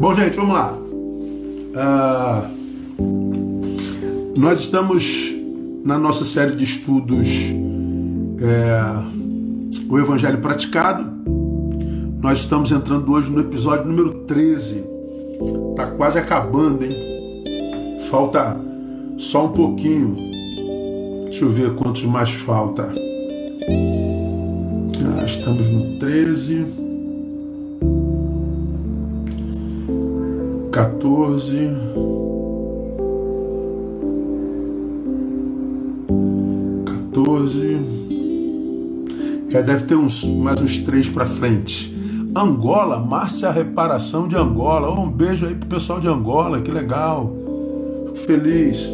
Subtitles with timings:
[0.00, 0.78] Bom, gente, vamos lá.
[1.74, 2.58] Uh,
[4.38, 5.34] nós estamos
[5.84, 7.26] na nossa série de estudos
[8.40, 8.80] é,
[9.90, 11.04] O Evangelho Praticado.
[12.20, 14.84] Nós estamos entrando hoje no episódio número 13.
[15.74, 17.98] Tá quase acabando, hein?
[18.08, 18.56] Falta
[19.16, 20.16] só um pouquinho.
[21.24, 22.88] Deixa eu ver quantos mais falta.
[25.18, 26.87] Ah, estamos no 13.
[30.78, 31.74] 14.
[36.86, 37.80] Quatorze.
[39.48, 41.92] Já deve ter uns, mais uns três para frente.
[42.32, 44.88] Angola, Márcia Reparação de Angola.
[44.88, 47.34] Um beijo aí pro pessoal de Angola, que legal.
[48.24, 48.88] Feliz.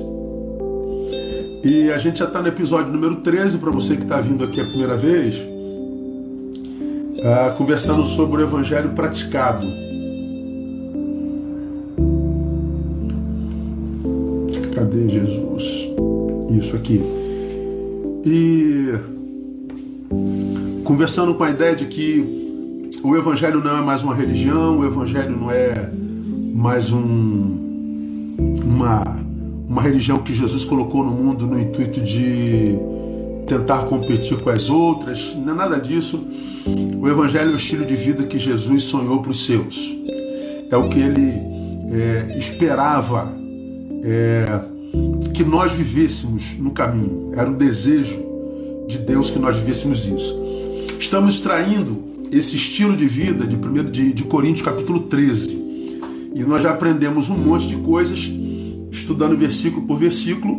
[1.62, 4.58] E a gente já está no episódio número 13, para você que está vindo aqui
[4.58, 5.36] a primeira vez,
[7.18, 9.93] uh, conversando sobre o Evangelho praticado.
[21.04, 25.38] Conversando com a ideia de que o Evangelho não é mais uma religião, o Evangelho
[25.38, 25.90] não é
[26.54, 29.20] mais um, uma,
[29.68, 32.74] uma religião que Jesus colocou no mundo no intuito de
[33.46, 36.26] tentar competir com as outras, não é nada disso.
[36.98, 39.94] O Evangelho é o estilo de vida que Jesus sonhou para os seus.
[40.70, 41.34] É o que ele
[41.92, 43.30] é, esperava
[44.02, 44.58] é,
[45.34, 47.32] que nós vivêssemos no caminho.
[47.36, 48.24] Era o desejo
[48.88, 50.43] de Deus que nós vivêssemos isso.
[50.98, 55.48] Estamos extraindo esse estilo de vida de, primeiro, de, de Coríntios capítulo 13.
[56.34, 58.28] E nós já aprendemos um monte de coisas,
[58.90, 60.56] estudando versículo por versículo.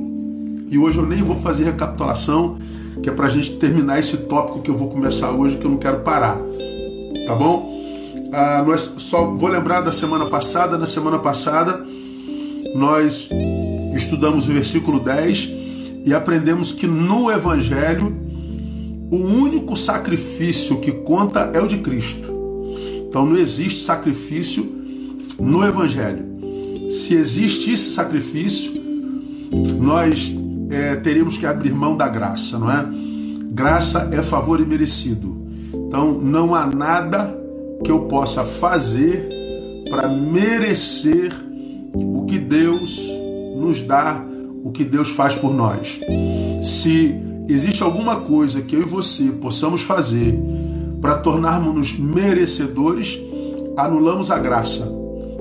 [0.69, 2.58] E hoje eu nem vou fazer recapitulação,
[3.03, 5.72] que é para a gente terminar esse tópico que eu vou começar hoje, que eu
[5.72, 6.38] não quero parar.
[7.25, 7.73] Tá bom?
[8.31, 10.77] Ah, nós só vou lembrar da semana passada.
[10.77, 11.86] Na semana passada
[12.73, 13.30] nós
[13.95, 15.52] estudamos o versículo 10
[16.05, 18.24] e aprendemos que no Evangelho
[19.15, 22.33] o único sacrifício que conta é o de Cristo.
[23.08, 24.65] Então não existe sacrifício
[25.39, 26.26] no Evangelho.
[26.89, 28.73] Se existe esse sacrifício,
[29.80, 30.36] nós
[30.70, 32.86] é, teríamos que abrir mão da graça, não é?
[33.52, 35.47] Graça é favor imerecido.
[35.73, 37.33] Então não há nada
[37.83, 39.30] que eu possa fazer
[39.89, 41.33] para merecer
[41.93, 42.99] o que Deus
[43.55, 44.21] nos dá,
[44.61, 46.02] o que Deus faz por nós.
[46.61, 47.15] Se
[47.48, 50.38] existe alguma coisa que eu e você possamos fazer
[51.02, 53.20] para tornarmos-nos merecedores,
[53.78, 54.92] anulamos a graça.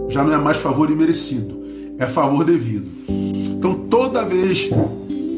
[0.09, 1.63] Já não é mais favor imerecido,
[1.99, 2.87] é favor devido.
[3.09, 4.69] Então, toda vez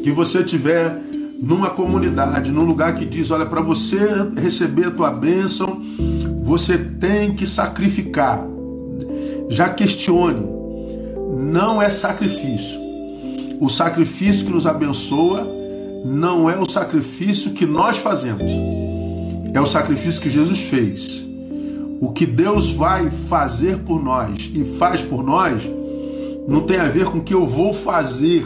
[0.03, 1.01] que você tiver
[1.39, 3.99] numa comunidade, num lugar que diz, olha, para você
[4.35, 5.81] receber a tua bênção,
[6.43, 8.45] você tem que sacrificar.
[9.49, 10.45] Já questione
[11.37, 12.79] não é sacrifício.
[13.59, 15.56] O sacrifício que nos abençoa
[16.07, 18.49] não é o sacrifício que nós fazemos,
[19.53, 21.25] é o sacrifício que Jesus fez.
[21.99, 25.63] O que Deus vai fazer por nós e faz por nós
[26.47, 28.45] não tem a ver com o que eu vou fazer,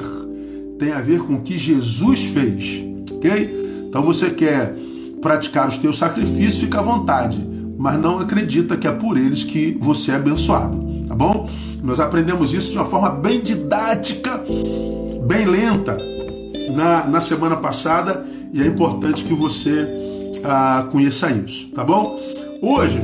[0.80, 3.86] tem a ver com o que Jesus fez, ok?
[3.90, 4.74] Então você quer
[5.22, 7.46] praticar os teus sacrifícios, fica à vontade,
[7.78, 11.48] mas não acredita que é por eles que você é abençoado, tá bom?
[11.84, 14.42] Nós aprendemos isso de uma forma bem didática,
[15.28, 16.11] bem lenta
[16.76, 19.88] na, na semana passada e é importante que você
[20.44, 22.20] ah, conheça isso, tá bom?
[22.62, 23.02] Hoje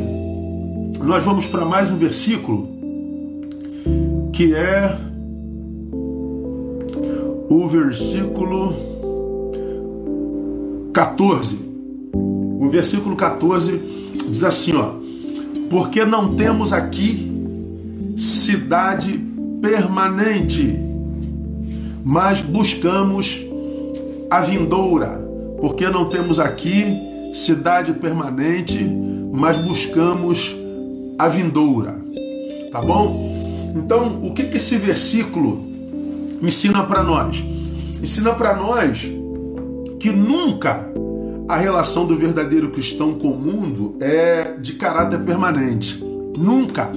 [1.04, 2.68] nós vamos para mais um versículo
[4.34, 4.98] que é
[7.50, 8.74] o versículo
[10.94, 11.58] 14.
[12.14, 13.82] O versículo 14
[14.30, 14.94] diz assim, ó:
[15.70, 17.32] Porque não temos aqui
[18.18, 19.20] cidade
[19.62, 20.78] permanente,
[22.04, 23.47] mas buscamos
[24.30, 25.26] a vindoura,
[25.60, 26.86] porque não temos aqui
[27.34, 28.84] cidade permanente,
[29.32, 30.56] mas buscamos
[31.18, 31.96] a vindoura.
[32.72, 33.72] Tá bom?
[33.76, 35.66] Então, o que, que esse versículo
[36.42, 37.44] ensina para nós?
[38.02, 39.08] Ensina para nós
[40.00, 40.88] que nunca
[41.48, 46.04] a relação do verdadeiro cristão com o mundo é de caráter permanente.
[46.38, 46.92] Nunca.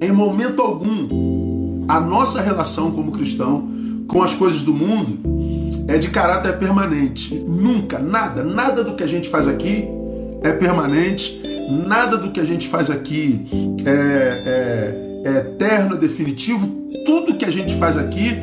[0.00, 3.68] Em momento algum, a nossa relação como cristão
[4.08, 5.35] com as coisas do mundo
[5.88, 7.34] é de caráter permanente.
[7.34, 9.84] Nunca, nada, nada do que a gente faz aqui
[10.42, 11.40] é permanente,
[11.86, 13.46] nada do que a gente faz aqui
[13.84, 16.66] é, é, é eterno, definitivo.
[17.04, 18.36] Tudo que a gente faz aqui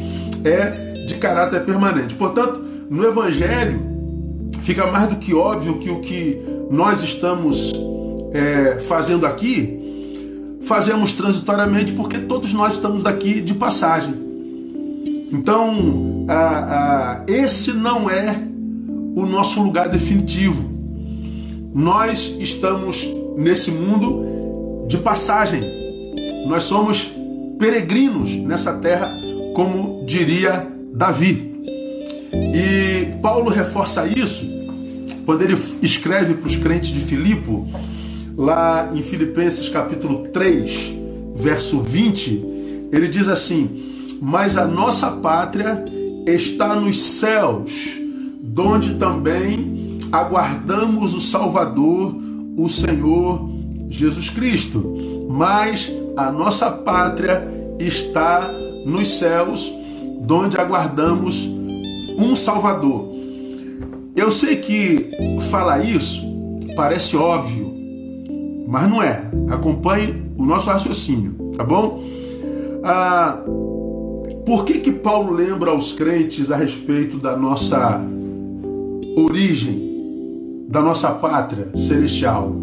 [0.43, 2.13] é de caráter permanente.
[2.15, 3.93] Portanto, no Evangelho
[4.61, 7.73] fica mais do que óbvio que o que nós estamos
[8.33, 9.81] é, fazendo aqui
[10.63, 14.22] fazemos transitoriamente porque todos nós estamos daqui de passagem.
[15.33, 16.25] Então,
[17.27, 18.41] esse não é
[19.15, 20.71] o nosso lugar definitivo.
[21.73, 25.63] Nós estamos nesse mundo de passagem.
[26.47, 27.11] Nós somos
[27.57, 29.11] peregrinos nessa terra,
[29.55, 31.51] como diria Davi.
[32.31, 34.53] E Paulo reforça isso
[35.25, 37.63] quando ele escreve para os crentes de Filipe,
[38.37, 40.93] lá em Filipenses capítulo 3,
[41.35, 43.92] verso 20, ele diz assim:
[44.25, 45.83] Mas a nossa pátria
[46.25, 47.99] está nos céus,
[48.41, 52.15] donde também aguardamos o Salvador,
[52.55, 53.49] o Senhor
[53.89, 55.27] Jesus Cristo.
[55.29, 57.45] Mas a nossa pátria
[57.77, 58.49] está
[58.85, 59.69] nos céus,
[60.21, 61.45] donde aguardamos
[62.17, 63.13] um Salvador.
[64.15, 65.11] Eu sei que
[65.49, 66.21] falar isso
[66.77, 67.73] parece óbvio,
[68.69, 69.21] mas não é.
[69.49, 72.01] Acompanhe o nosso raciocínio, tá bom?
[72.85, 73.43] Ah,
[74.45, 78.01] por que que Paulo lembra aos crentes a respeito da nossa
[79.15, 82.53] origem, da nossa pátria celestial?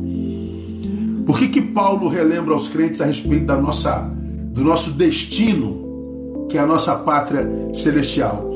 [1.26, 4.10] Por que que Paulo relembra aos crentes a respeito da nossa,
[4.52, 8.50] do nosso destino, que é a nossa pátria celestial?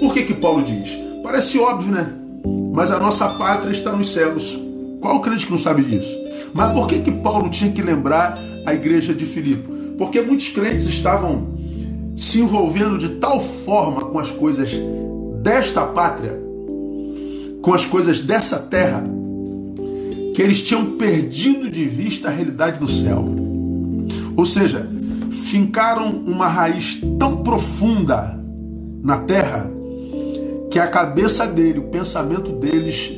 [0.00, 0.96] Por que que Paulo diz?
[1.22, 2.10] Parece óbvio, né?
[2.72, 4.58] Mas a nossa pátria está nos céus.
[5.00, 6.16] Qual crente que não sabe disso?
[6.54, 9.68] Mas por que que Paulo tinha que lembrar a igreja de Filipe?
[9.98, 11.61] Porque muitos crentes estavam
[12.16, 14.70] se envolvendo de tal forma com as coisas
[15.42, 16.38] desta pátria,
[17.60, 19.02] com as coisas dessa terra,
[20.34, 23.24] que eles tinham perdido de vista a realidade do céu.
[24.36, 24.88] Ou seja,
[25.30, 28.38] fincaram uma raiz tão profunda
[29.02, 29.70] na terra
[30.70, 33.12] que a cabeça dele, o pensamento deles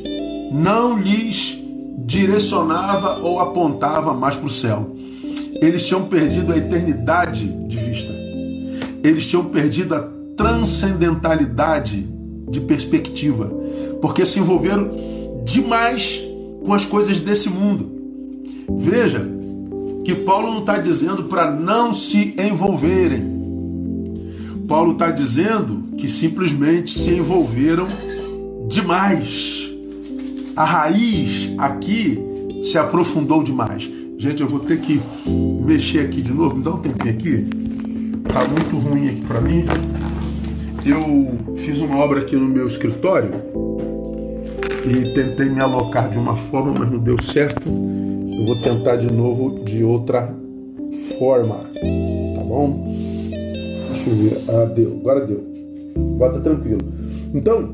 [0.51, 1.57] não lhes
[1.99, 4.95] direcionava ou apontava mais para o céu.
[5.61, 8.24] Eles tinham perdido a eternidade de vista.
[9.05, 10.01] Eles tinham perdido a
[10.35, 12.07] transcendentalidade
[12.49, 13.45] de perspectiva,
[14.01, 14.91] porque se envolveram
[15.45, 16.23] demais
[16.63, 17.91] com as coisas desse mundo.
[18.79, 19.23] Veja
[20.03, 23.35] que Paulo não está dizendo para não se envolverem.
[24.67, 27.87] Paulo está dizendo que simplesmente se envolveram
[28.67, 29.71] demais.
[30.55, 32.19] A raiz aqui
[32.63, 33.87] se aprofundou demais.
[34.17, 34.99] Gente, eu vou ter que
[35.63, 36.57] mexer aqui de novo.
[36.57, 37.74] Me dá um tempinho aqui.
[38.31, 39.65] Tá muito ruim aqui para mim.
[40.85, 43.31] Eu fiz uma obra aqui no meu escritório
[44.85, 47.67] e tentei me alocar de uma forma, mas não deu certo.
[47.67, 50.33] Eu vou tentar de novo de outra
[51.17, 51.55] forma.
[52.35, 52.85] Tá bom?
[53.91, 54.37] Deixa eu ver.
[54.49, 54.97] Ah, deu.
[55.01, 55.43] Agora deu.
[56.17, 56.81] Bota tranquilo.
[57.33, 57.69] Então,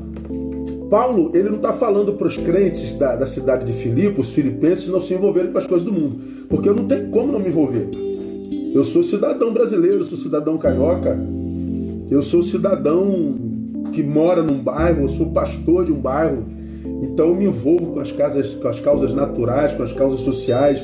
[0.88, 4.88] Paulo, ele não está falando para os crentes da, da cidade de Filipe, os filipenses,
[4.88, 6.20] não se envolverem com as coisas do mundo.
[6.48, 7.88] Porque eu não tenho como não me envolver.
[8.74, 11.18] Eu sou cidadão brasileiro, sou cidadão carioca,
[12.10, 13.34] eu sou cidadão
[13.92, 16.44] que mora num bairro, eu sou pastor de um bairro.
[17.02, 20.82] Então eu me envolvo com as, casas, com as causas naturais, com as causas sociais.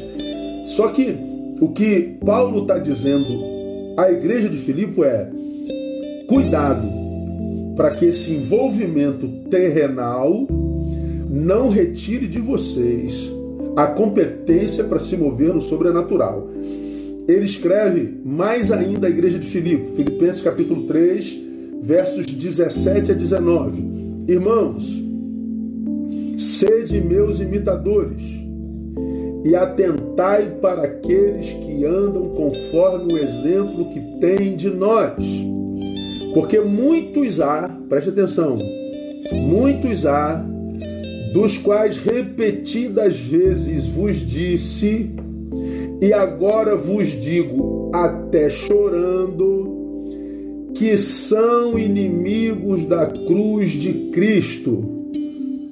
[0.66, 1.16] Só que
[1.60, 3.26] o que Paulo está dizendo
[3.96, 5.30] à igreja de Filipe é:
[6.28, 6.86] cuidado,
[7.74, 10.46] para que esse envolvimento terrenal
[11.30, 13.32] não retire de vocês
[13.76, 16.48] a competência para se mover no sobrenatural.
[17.28, 21.38] Ele escreve mais ainda à igreja de Filipe, Filipenses capítulo 3,
[21.82, 23.82] versos 17 a 19.
[24.26, 24.84] Irmãos,
[26.38, 28.22] sede meus imitadores
[29.44, 35.14] e atentai para aqueles que andam conforme o exemplo que tem de nós
[36.34, 38.58] porque muitos há, preste atenção,
[39.32, 40.44] muitos há,
[41.32, 45.10] dos quais repetidas vezes vos disse,
[46.00, 49.76] e agora vos digo, até chorando,
[50.74, 54.84] que são inimigos da cruz de Cristo,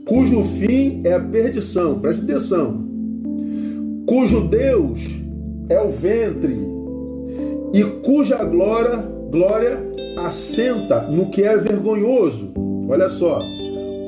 [0.05, 2.85] cujo fim é a perdição, preste atenção,
[4.07, 5.01] cujo Deus
[5.69, 6.57] é o ventre,
[7.73, 8.97] e cuja glória,
[9.31, 9.79] glória
[10.17, 12.53] assenta no que é vergonhoso.
[12.89, 13.43] Olha só,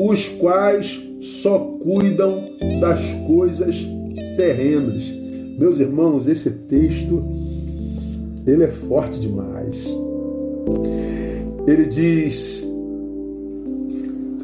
[0.01, 2.45] os quais só cuidam
[2.81, 3.77] das coisas
[4.37, 5.18] terrenas.
[5.59, 7.21] Meus irmãos, esse texto
[8.47, 9.89] ele é forte demais.
[11.67, 12.65] Ele diz: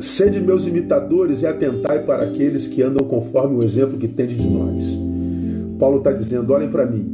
[0.01, 4.51] Sede meus imitadores e atentai para aqueles que andam conforme o exemplo que tende de
[4.51, 4.83] nós.
[5.79, 7.07] Paulo está dizendo: olhem para mim,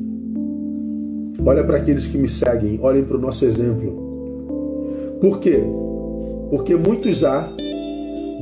[1.45, 5.19] olhem para aqueles que me seguem, olhem para o nosso exemplo.
[5.21, 5.62] Por quê?
[6.49, 7.47] Porque muitos há,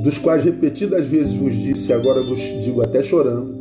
[0.05, 3.58] dos quais repetidas vezes vos disse, agora vos digo até chorando,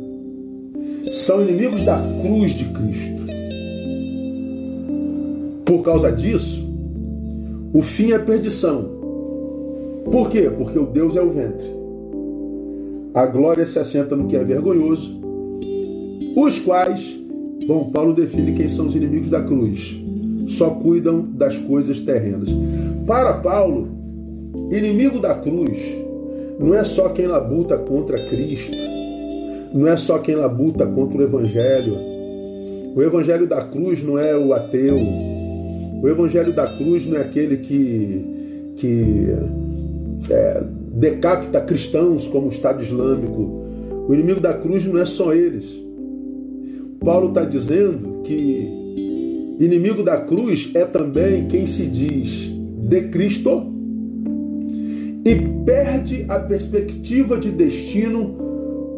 [1.10, 3.18] são inimigos da cruz de Cristo.
[5.64, 6.66] Por causa disso,
[7.72, 8.98] o fim é perdição.
[10.10, 10.50] Por quê?
[10.56, 11.66] Porque o Deus é o ventre.
[13.14, 15.18] A glória se assenta no que é vergonhoso,
[16.36, 17.18] os quais,
[17.66, 20.00] bom, Paulo define quem são os inimigos da cruz.
[20.46, 22.48] Só cuidam das coisas terrenas.
[23.06, 23.88] Para Paulo,
[24.70, 25.78] inimigo da cruz
[26.58, 28.76] não é só quem labuta contra Cristo,
[29.72, 31.96] não é só quem labuta contra o Evangelho.
[32.94, 34.98] O Evangelho da cruz não é o ateu.
[36.02, 39.26] O Evangelho da cruz não é aquele que, que
[40.30, 43.66] é, decapita cristãos como o Estado Islâmico.
[44.08, 45.78] O inimigo da cruz não é só eles.
[47.00, 48.68] Paulo está dizendo que
[49.60, 52.50] inimigo da cruz é também quem se diz
[52.88, 53.66] de Cristo
[55.24, 55.34] e
[55.64, 58.47] perde a perspectiva de destino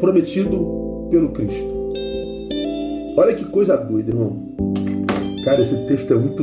[0.00, 1.80] prometido pelo Cristo.
[3.16, 4.50] Olha que coisa doida, irmão.
[5.45, 6.42] Cara, esse texto é muito,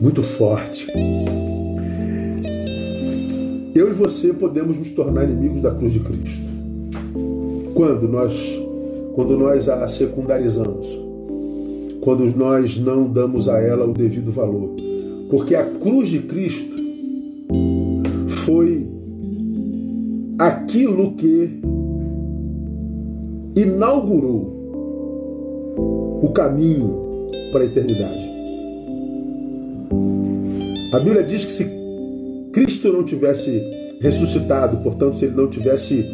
[0.00, 0.86] muito forte.
[3.74, 6.52] Eu e você podemos nos tornar inimigos da cruz de Cristo.
[7.74, 8.34] Quando nós,
[9.14, 10.86] quando nós a secundarizamos,
[12.02, 14.70] quando nós não damos a ela o devido valor.
[15.30, 16.76] Porque a cruz de Cristo
[18.28, 18.86] foi
[20.38, 21.60] aquilo que
[23.54, 24.60] inaugurou
[26.22, 28.30] o caminho para a eternidade.
[30.92, 31.66] A Bíblia diz que se
[32.52, 33.62] Cristo não tivesse
[34.00, 36.06] ressuscitado, portanto, se ele não tivesse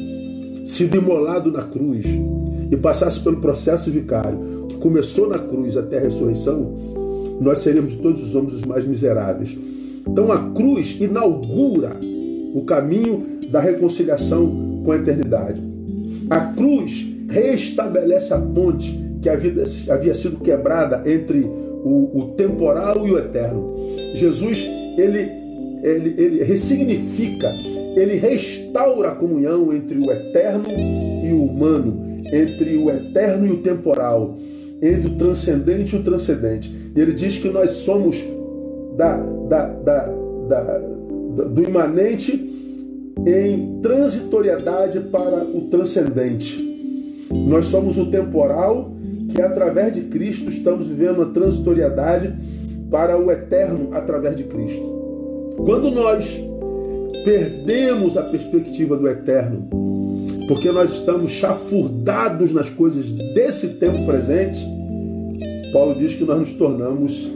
[0.65, 2.05] sido imolado na cruz
[2.71, 6.73] e passasse pelo processo vicário que começou na cruz até a ressurreição,
[7.41, 9.57] nós seríamos todos os homens os mais miseráveis.
[10.07, 11.97] Então a cruz inaugura
[12.55, 15.63] o caminho da reconciliação com a eternidade.
[16.31, 23.19] A cruz restabelece a ponte que havia, sido quebrada entre o, o temporal e o
[23.19, 23.75] eterno.
[24.15, 24.65] Jesus,
[24.97, 25.39] ele
[25.83, 27.53] ele, ele ressignifica,
[27.95, 33.59] ele restaura a comunhão entre o eterno e o humano, entre o eterno e o
[33.59, 34.37] temporal,
[34.83, 36.73] entre o transcendente e o transcendente.
[36.95, 38.17] E ele diz que nós somos
[38.97, 39.17] da,
[39.49, 40.15] da, da,
[40.49, 40.79] da
[41.45, 42.33] do imanente
[43.25, 46.68] em transitoriedade para o transcendente.
[47.31, 48.93] Nós somos o temporal
[49.29, 52.33] que através de Cristo estamos vivendo a transitoriedade
[52.91, 55.55] para o eterno através de Cristo.
[55.59, 56.25] Quando nós
[57.25, 59.69] perdemos a perspectiva do eterno,
[60.47, 64.67] porque nós estamos chafurdados nas coisas desse tempo presente,
[65.73, 67.31] Paulo diz que nós nos tornamos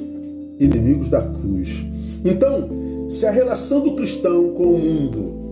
[0.59, 1.85] inimigos da cruz.
[2.25, 2.71] Então,
[3.11, 5.43] se a relação do cristão com o mundo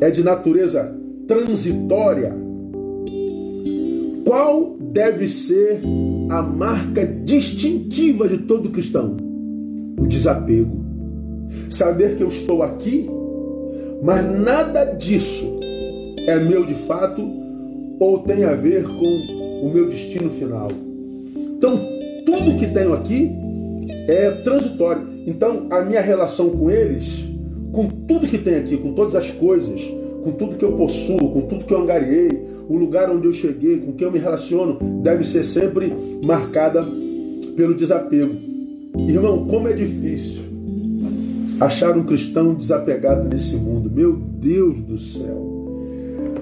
[0.00, 2.45] é de natureza transitória,
[4.26, 5.80] qual deve ser
[6.28, 9.16] a marca distintiva de todo cristão?
[9.96, 10.84] O desapego.
[11.70, 13.08] Saber que eu estou aqui,
[14.02, 15.60] mas nada disso
[16.26, 17.22] é meu de fato
[18.00, 20.68] ou tem a ver com o meu destino final.
[21.56, 21.80] Então,
[22.26, 23.30] tudo que tenho aqui
[24.08, 25.06] é transitório.
[25.24, 27.24] Então, a minha relação com eles,
[27.72, 29.80] com tudo que tem aqui, com todas as coisas,
[30.24, 33.78] com tudo que eu possuo, com tudo que eu angariei, o lugar onde eu cheguei,
[33.78, 35.92] com quem eu me relaciono, deve ser sempre
[36.22, 36.86] marcada
[37.56, 38.34] pelo desapego.
[39.08, 40.46] Irmão, como é difícil
[41.60, 43.90] achar um cristão desapegado nesse mundo.
[43.90, 45.46] Meu Deus do céu.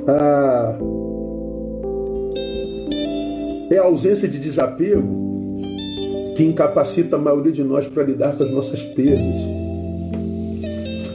[0.07, 0.77] Ah,
[3.71, 5.25] é a ausência de desapego
[6.37, 9.39] que incapacita a maioria de nós para lidar com as nossas perdas.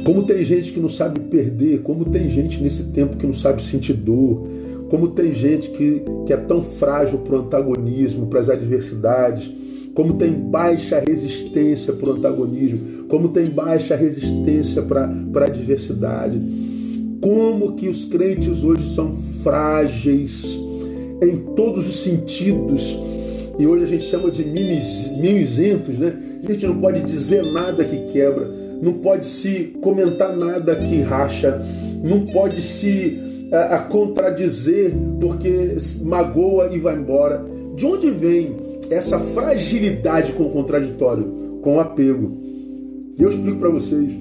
[0.05, 3.61] Como tem gente que não sabe perder, como tem gente nesse tempo que não sabe
[3.61, 4.47] sentir dor,
[4.89, 9.51] como tem gente que, que é tão frágil para o antagonismo, para as adversidades.
[9.93, 16.39] Como tem baixa resistência para o antagonismo, como tem baixa resistência para a adversidade,
[17.19, 20.57] como que os crentes hoje são frágeis
[21.21, 22.97] em todos os sentidos.
[23.57, 26.13] E hoje a gente chama de mimizentos, né?
[26.47, 28.49] A gente não pode dizer nada que quebra,
[28.81, 31.61] não pode se comentar nada que racha,
[32.01, 37.43] não pode se a, a contradizer porque magoa e vai embora.
[37.75, 38.55] De onde vem
[38.89, 42.37] essa fragilidade com o contraditório, com o apego.
[43.17, 44.11] Eu explico para vocês.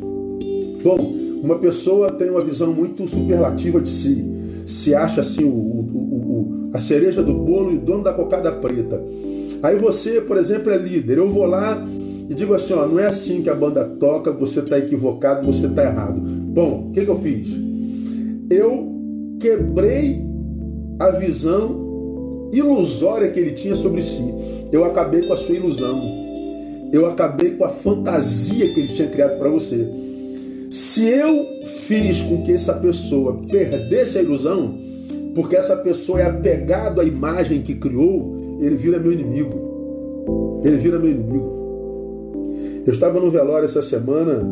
[0.83, 4.25] Bom, uma pessoa tem uma visão muito superlativa de si,
[4.67, 9.01] se acha assim o, o, o, a cereja do bolo e dono da cocada preta.
[9.63, 11.19] Aí você, por exemplo, é líder.
[11.19, 11.85] Eu vou lá
[12.29, 15.67] e digo assim: ó, não é assim que a banda toca, você está equivocado, você
[15.67, 16.21] está errado.
[16.21, 17.49] Bom, o que, que eu fiz?
[18.51, 18.98] Eu
[19.38, 20.25] quebrei
[20.99, 24.35] a visão ilusória que ele tinha sobre si.
[24.73, 26.26] Eu acabei com a sua ilusão.
[26.90, 29.87] eu acabei com a fantasia que ele tinha criado para você.
[30.71, 34.75] Se eu fiz com que essa pessoa perdesse a ilusão,
[35.35, 40.61] porque essa pessoa é apegado à imagem que criou, ele vira meu inimigo.
[40.64, 41.59] Ele vira meu inimigo.
[42.87, 44.42] Eu estava no velório essa semana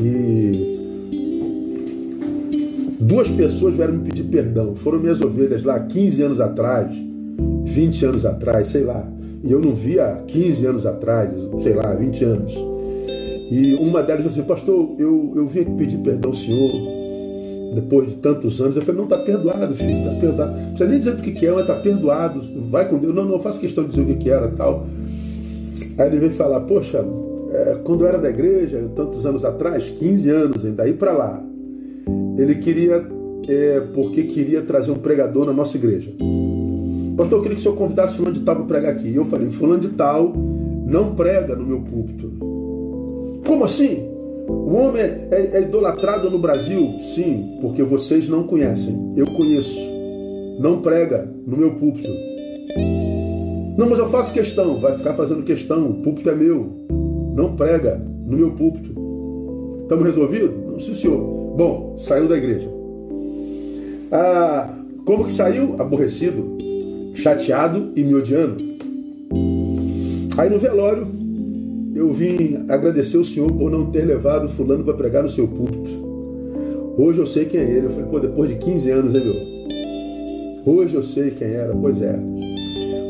[0.00, 0.67] e
[3.08, 4.74] duas pessoas vieram me pedir perdão.
[4.76, 6.94] Foram minhas ovelhas lá 15 anos atrás,
[7.64, 9.10] 20 anos atrás, sei lá.
[9.42, 12.54] E eu não via 15 anos atrás, sei lá, 20 anos.
[13.50, 16.70] E uma delas disse assim, pastor, eu, eu vim aqui pedir perdão ao senhor
[17.74, 18.76] depois de tantos anos.
[18.76, 20.52] Eu falei, não, está perdoado, filho, está perdoado.
[20.52, 22.42] Não precisa nem dizer o que, é, mas está perdoado.
[22.70, 23.14] Vai com Deus.
[23.14, 24.84] Não, não, faço questão de dizer o que, que era tal.
[25.96, 27.02] Aí ele veio falar, poxa,
[27.52, 31.47] é, quando eu era da igreja, tantos anos atrás, 15 anos, daí para lá,
[32.38, 33.04] ele queria,
[33.48, 36.10] é, porque queria trazer um pregador na nossa igreja.
[37.16, 39.08] Pastor, eu queria que o senhor convidasse fulano de tal para pregar aqui.
[39.08, 40.32] E eu falei, fulano de tal
[40.86, 42.32] não prega no meu púlpito.
[43.46, 44.04] Como assim?
[44.48, 46.96] O homem é, é, é idolatrado no Brasil?
[47.00, 49.12] Sim, porque vocês não conhecem.
[49.16, 49.78] Eu conheço.
[50.58, 52.08] Não prega no meu púlpito.
[53.76, 54.80] Não, mas eu faço questão.
[54.80, 55.90] Vai ficar fazendo questão.
[55.90, 56.70] O púlpito é meu.
[57.34, 58.90] Não prega no meu púlpito.
[59.82, 60.50] Estamos resolvidos?
[60.66, 61.37] Não, sim, senhor.
[61.58, 62.70] Bom, saiu da igreja.
[64.12, 64.72] Ah,
[65.04, 65.74] como que saiu?
[65.76, 66.56] Aborrecido,
[67.14, 68.62] chateado e me odiando.
[70.38, 71.08] Aí no velório,
[71.96, 75.90] eu vim agradecer o Senhor por não ter levado fulano para pregar no seu púlpito.
[76.96, 77.86] Hoje eu sei quem é ele.
[77.86, 80.74] Eu falei, pô, depois de 15 anos, hein, meu?
[80.76, 81.74] Hoje eu sei quem era.
[81.74, 82.16] Pois é.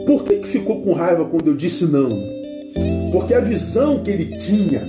[0.07, 2.19] Por que, que ficou com raiva quando eu disse não?
[3.13, 4.89] Porque a visão que ele tinha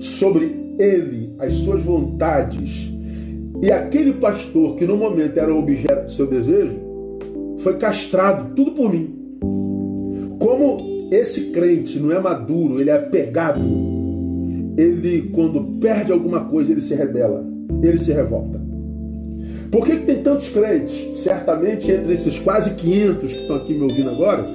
[0.00, 2.95] sobre ele, as suas vontades,
[3.62, 6.76] e aquele pastor que no momento era o objeto do seu desejo,
[7.58, 9.14] foi castrado, tudo por mim.
[10.38, 13.60] Como esse crente não é maduro, ele é apegado.
[14.76, 17.44] Ele, quando perde alguma coisa, ele se rebela,
[17.82, 18.60] ele se revolta.
[19.70, 21.16] Por que, que tem tantos crentes?
[21.18, 24.46] Certamente entre esses quase 500 que estão aqui me ouvindo agora,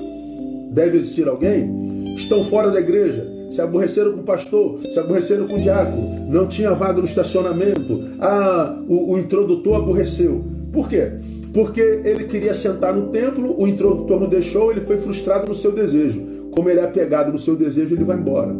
[0.72, 5.58] deve existir alguém, estão fora da igreja, se aborreceram com o pastor, se aborreceram com
[5.58, 10.42] o diácono, não tinha vaga no estacionamento, ah, o, o introdutor aborreceu.
[10.72, 11.12] Por quê?
[11.54, 15.74] Porque ele queria sentar no templo, o introdutor não deixou, ele foi frustrado no seu
[15.74, 16.50] desejo.
[16.52, 18.56] Como ele é apegado no seu desejo, ele vai embora.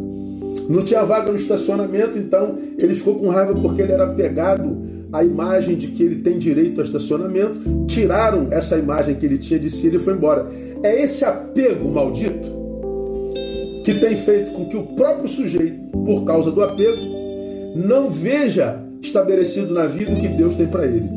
[0.68, 4.76] Não tinha vaga no estacionamento, então ele ficou com raiva porque ele era apegado
[5.10, 7.86] à imagem de que ele tem direito ao estacionamento.
[7.86, 10.46] Tiraram essa imagem que ele tinha de si e ele foi embora.
[10.82, 12.61] É esse apego maldito
[13.84, 17.00] que tem feito com que o próprio sujeito, por causa do apego,
[17.74, 21.08] não veja estabelecido na vida o que Deus tem para ele.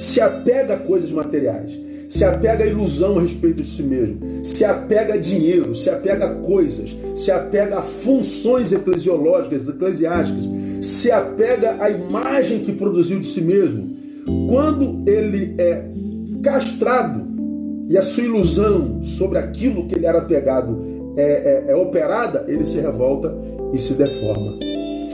[0.00, 4.64] Se apega a coisas materiais se apega à ilusão a respeito de si mesmo, se
[4.64, 10.44] apega a dinheiro, se apega a coisas, se apega a funções eclesiológicas, eclesiásticas,
[10.82, 13.96] se apega à imagem que produziu de si mesmo.
[14.48, 15.84] Quando ele é
[16.42, 17.26] castrado
[17.88, 22.66] e a sua ilusão sobre aquilo que ele era apegado é, é, é operada, ele
[22.66, 23.34] se revolta
[23.72, 24.54] e se deforma.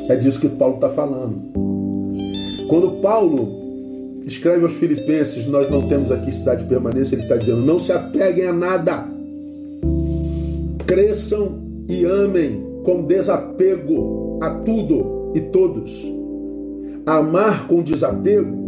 [0.09, 1.41] É disso que Paulo está falando.
[2.69, 3.63] Quando Paulo
[4.27, 7.15] escreve aos Filipenses: Nós não temos aqui cidade de permanência.
[7.15, 9.07] Ele está dizendo: Não se apeguem a nada,
[10.87, 16.05] cresçam e amem com desapego a tudo e todos.
[17.07, 18.59] Amar com desapego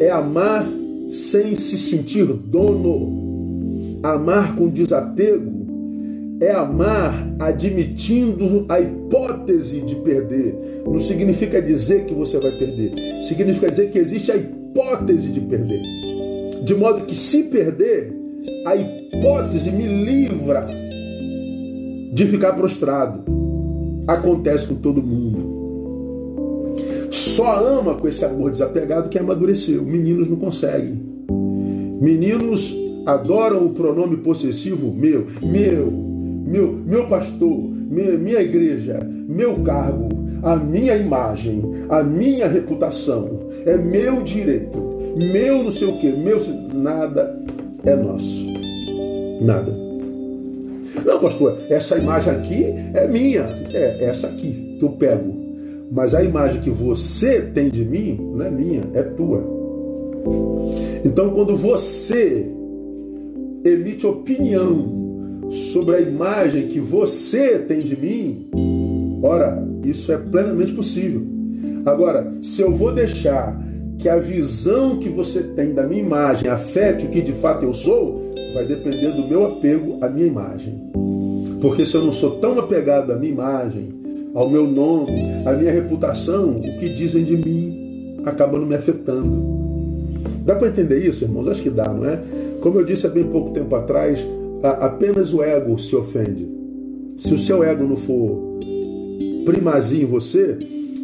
[0.00, 0.66] é amar
[1.08, 3.24] sem se sentir dono.
[4.02, 5.55] Amar com desapego
[6.40, 10.82] é amar admitindo a hipótese de perder.
[10.84, 13.22] Não significa dizer que você vai perder.
[13.22, 15.80] Significa dizer que existe a hipótese de perder.
[16.62, 18.12] De modo que se perder,
[18.66, 20.68] a hipótese me livra
[22.12, 23.24] de ficar prostrado.
[24.06, 25.56] Acontece com todo mundo.
[27.10, 29.82] Só ama com esse amor desapegado quem amadureceu.
[29.82, 31.00] Meninos não conseguem.
[32.00, 36.15] Meninos adoram o pronome possessivo meu, meu,
[36.46, 40.08] meu, meu pastor, minha, minha igreja, meu cargo,
[40.42, 44.78] a minha imagem, a minha reputação, é meu direito,
[45.16, 46.38] meu não sei o que, meu
[46.72, 47.36] nada
[47.84, 48.46] é nosso.
[49.40, 49.72] Nada.
[51.04, 55.34] Não, pastor, essa imagem aqui é minha, é essa aqui que eu pego.
[55.90, 59.44] Mas a imagem que você tem de mim não é minha, é tua.
[61.04, 62.46] Então, quando você
[63.64, 65.05] emite opinião
[65.50, 68.48] sobre a imagem que você tem de mim,
[69.22, 71.22] ora, isso é plenamente possível.
[71.84, 73.56] Agora, se eu vou deixar
[73.98, 77.72] que a visão que você tem da minha imagem afete o que de fato eu
[77.72, 80.74] sou, vai depender do meu apego à minha imagem.
[81.60, 83.88] Porque se eu não sou tão apegado à minha imagem,
[84.34, 85.12] ao meu nome,
[85.46, 89.56] à minha reputação, o que dizem de mim acaba não me afetando.
[90.44, 91.48] Dá para entender isso, irmãos?
[91.48, 92.20] Acho que dá, não é?
[92.60, 94.24] Como eu disse há bem pouco tempo atrás,
[94.72, 96.48] apenas o ego se ofende.
[97.18, 98.46] Se o seu ego não for
[99.44, 100.58] primazia em você,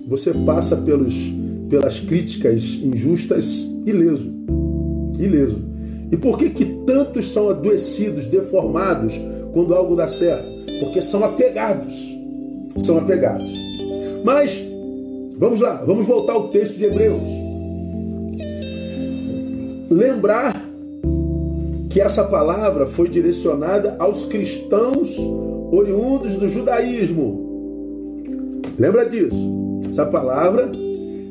[0.07, 1.15] você passa pelos,
[1.71, 4.31] pelas críticas injustas ileso.
[5.19, 5.59] Ileso.
[6.11, 9.15] E por que, que tantos são adoecidos, deformados,
[9.53, 10.51] quando algo dá certo?
[10.81, 11.95] Porque são apegados.
[12.85, 13.51] São apegados.
[14.25, 14.61] Mas,
[15.39, 17.29] vamos lá, vamos voltar ao texto de Hebreus.
[19.89, 20.72] Lembrar
[21.93, 25.15] que essa palavra foi direcionada aos cristãos
[25.71, 28.23] oriundos do judaísmo.
[28.79, 29.81] Lembra disso?
[29.91, 30.73] Essa palavra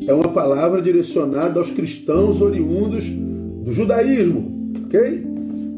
[0.07, 5.25] é uma palavra direcionada aos cristãos oriundos do judaísmo, ok?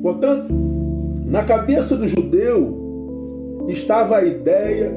[0.01, 0.53] Portanto,
[1.27, 4.91] na cabeça do judeu estava a ideia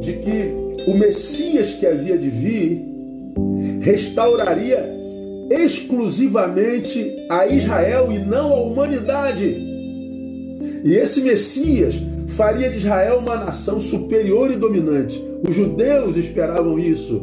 [0.00, 2.80] de que o Messias que havia de vir
[3.80, 5.01] restauraria
[5.54, 9.44] exclusivamente a Israel e não a humanidade.
[10.84, 11.94] E esse Messias
[12.28, 15.22] faria de Israel uma nação superior e dominante.
[15.46, 17.22] Os judeus esperavam isso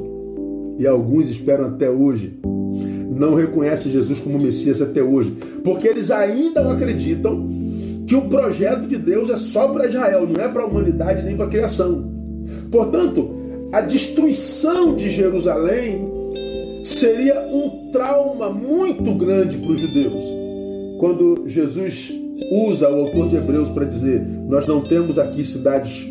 [0.77, 2.39] e alguns esperam até hoje.
[2.43, 7.49] Não reconhecem Jesus como Messias até hoje, porque eles ainda acreditam
[8.07, 11.35] que o projeto de Deus é só para Israel, não é para a humanidade nem
[11.35, 12.09] para a criação.
[12.71, 13.35] Portanto,
[13.71, 16.18] a destruição de Jerusalém
[16.83, 20.23] seria um trauma muito grande para os judeus.
[20.99, 22.13] Quando Jesus
[22.51, 26.07] usa o autor de Hebreus para dizer: Nós não temos aqui cidades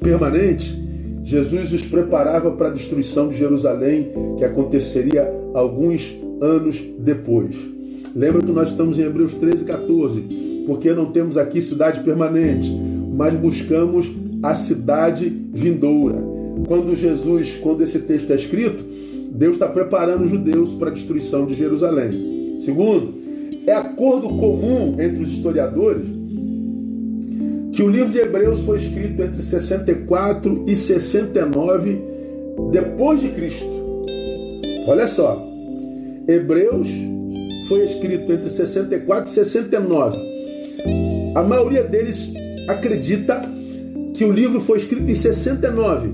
[0.00, 0.74] permanentes.
[1.22, 7.56] Jesus os preparava para a destruição de Jerusalém, que aconteceria alguns anos depois.
[8.14, 10.64] Lembra que nós estamos em Hebreus 13, 14.
[10.66, 12.70] Porque não temos aqui cidade permanente,
[13.14, 14.10] mas buscamos
[14.42, 16.22] a cidade vindoura.
[16.66, 18.84] Quando Jesus, quando esse texto é escrito,
[19.34, 22.56] Deus está preparando os judeus para a destruição de Jerusalém.
[22.60, 23.12] Segundo,
[23.66, 26.06] é acordo comum entre os historiadores
[27.72, 32.00] que o livro de Hebreus foi escrito entre 64 e 69
[32.70, 33.66] depois de Cristo.
[34.86, 35.44] Olha só,
[36.28, 36.88] Hebreus
[37.66, 40.16] foi escrito entre 64 e 69.
[41.34, 42.32] A maioria deles
[42.68, 43.42] acredita
[44.14, 46.10] que o livro foi escrito em 69.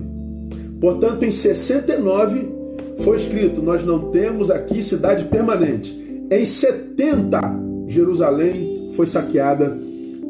[0.81, 2.60] Portanto, em 69
[3.01, 5.99] foi escrito: Nós não temos aqui cidade permanente.
[6.31, 7.41] Em 70,
[7.89, 9.77] Jerusalém foi saqueada,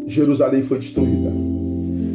[0.06, 1.30] Jerusalém foi destruída.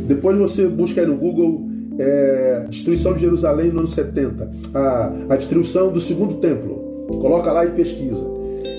[0.07, 5.35] Depois você busca aí no Google é, destruição de Jerusalém no ano 70, a, a
[5.35, 7.07] destruição do segundo templo.
[7.07, 8.23] Coloca lá e pesquisa.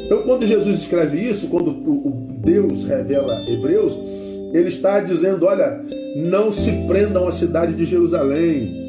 [0.05, 3.99] Então, quando Jesus escreve isso, quando o, Deus revela Hebreus,
[4.53, 5.81] ele está dizendo: olha,
[6.17, 8.86] não se prendam à cidade de Jerusalém,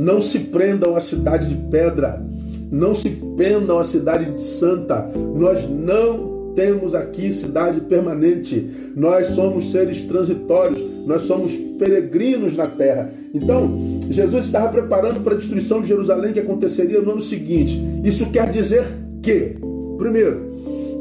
[0.00, 2.24] não se prendam à cidade de pedra,
[2.72, 5.10] não se prendam à cidade de santa.
[5.36, 8.66] Nós não temos aqui cidade permanente.
[8.96, 13.12] Nós somos seres transitórios, nós somos peregrinos na terra.
[13.34, 17.78] Então, Jesus estava preparando para a destruição de Jerusalém que aconteceria no ano seguinte.
[18.02, 18.84] Isso quer dizer
[19.22, 19.56] que,
[19.98, 20.50] primeiro,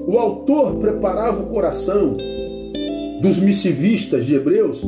[0.08, 2.18] o autor preparava o coração
[3.22, 4.84] dos missivistas de Hebreus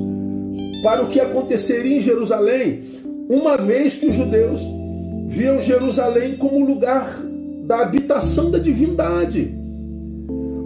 [0.82, 2.82] para o que aconteceria em Jerusalém,
[3.30, 4.62] uma vez que os judeus
[5.28, 7.08] viam Jerusalém como lugar
[7.66, 9.56] da habitação da divindade.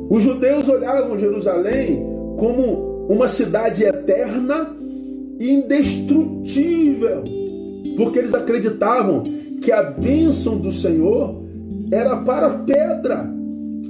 [0.10, 2.04] Os judeus olhavam Jerusalém
[2.38, 4.76] como uma cidade eterna
[5.40, 7.24] e indestrutível,
[7.98, 9.24] porque eles acreditavam
[9.62, 11.44] que a bênção do Senhor
[11.92, 13.30] era para a pedra,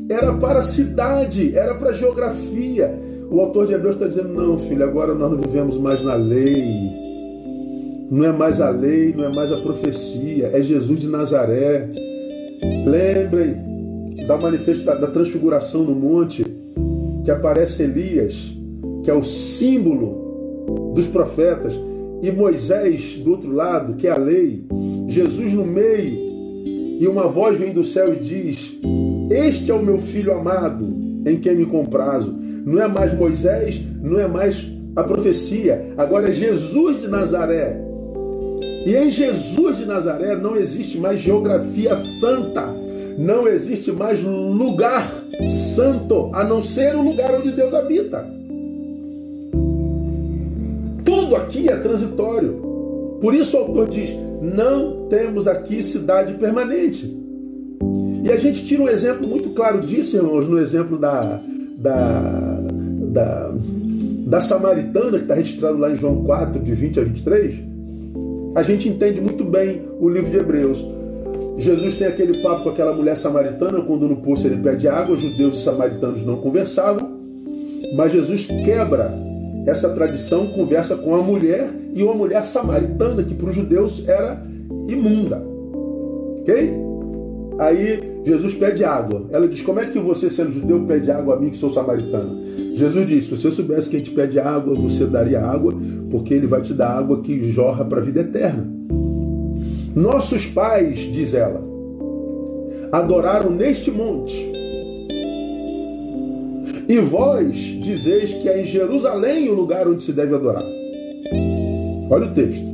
[0.10, 2.94] era para a cidade, era para a geografia,
[3.30, 7.05] o autor de Hebreus está dizendo: não, filho, agora nós não vivemos mais na lei.
[8.16, 11.90] Não é mais a lei, não é mais a profecia, é Jesus de Nazaré.
[12.86, 16.46] Lembrem da manifestação da transfiguração no monte,
[17.26, 18.56] que aparece Elias,
[19.04, 21.74] que é o símbolo dos profetas,
[22.22, 24.66] e Moisés do outro lado, que é a lei,
[25.10, 26.18] Jesus no meio,
[27.02, 28.80] e uma voz vem do céu e diz:
[29.30, 30.88] Este é o meu filho amado,
[31.26, 32.34] em quem me comprazo.
[32.66, 37.85] Não é mais Moisés, não é mais a profecia, agora é Jesus de Nazaré.
[38.86, 42.72] E em Jesus de Nazaré não existe mais geografia santa,
[43.18, 45.12] não existe mais lugar
[45.50, 48.24] santo, a não ser o lugar onde Deus habita.
[51.04, 53.18] Tudo aqui é transitório.
[53.20, 57.12] Por isso o autor diz: não temos aqui cidade permanente.
[58.24, 61.42] E a gente tira um exemplo muito claro disso, irmãos, no exemplo da,
[61.78, 62.60] da,
[63.12, 63.52] da,
[64.28, 67.75] da samaritana, que está registrado lá em João 4, de 20 a 23,
[68.56, 70.84] a gente entende muito bem o livro de Hebreus.
[71.58, 75.60] Jesus tem aquele papo com aquela mulher samaritana, quando no poço ele pede água, judeus
[75.60, 77.20] e samaritanos não conversavam,
[77.96, 79.14] mas Jesus quebra
[79.66, 84.42] essa tradição, conversa com uma mulher e uma mulher samaritana, que para os judeus era
[84.88, 85.42] imunda.
[86.40, 86.74] Ok?
[87.60, 89.28] Aí Jesus pede água.
[89.32, 92.36] Ela diz: Como é que você, sendo judeu, pede água a mim que sou samaritana?
[92.74, 95.74] Jesus diz: Se você soubesse que a gente pede água, você daria água,
[96.10, 98.68] porque ele vai te dar água que jorra para a vida eterna.
[99.96, 101.64] Nossos pais, diz ela,
[102.92, 104.36] adoraram neste monte.
[106.88, 110.66] E vós dizeis que é em Jerusalém o lugar onde se deve adorar.
[112.10, 112.66] Olha o texto.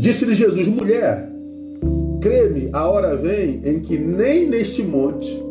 [0.00, 1.31] Disse-lhe Jesus: Mulher,
[2.22, 5.42] Creme, a hora vem em que nem neste monte,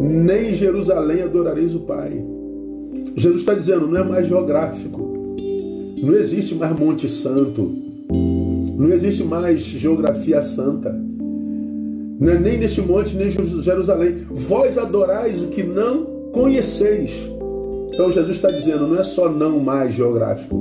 [0.00, 2.24] nem em Jerusalém adorareis o Pai.
[3.14, 5.06] Jesus está dizendo, não é mais geográfico.
[6.02, 7.70] Não existe mais Monte Santo.
[8.10, 10.90] Não existe mais geografia santa.
[12.18, 14.24] Não é nem neste monte, nem em Jerusalém.
[14.30, 17.10] Vós adorais o que não conheceis.
[17.92, 20.56] Então Jesus está dizendo, não é só não mais geográfico.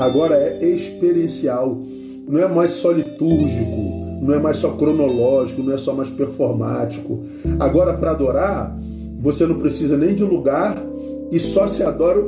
[0.00, 1.80] Agora é experiencial.
[2.26, 3.93] Não é mais só litúrgico
[4.24, 7.20] não é mais só cronológico, não é só mais performático.
[7.60, 8.74] Agora, para adorar,
[9.20, 10.82] você não precisa nem de lugar
[11.30, 12.20] e só se adora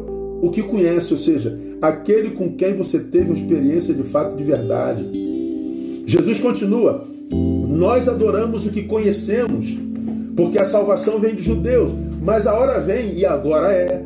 [0.42, 4.44] o que conhece, ou seja, aquele com quem você teve uma experiência de fato de
[4.44, 5.06] verdade.
[6.04, 9.66] Jesus continua: Nós adoramos o que conhecemos,
[10.37, 14.02] porque a salvação vem de judeus, mas a hora vem, e agora é,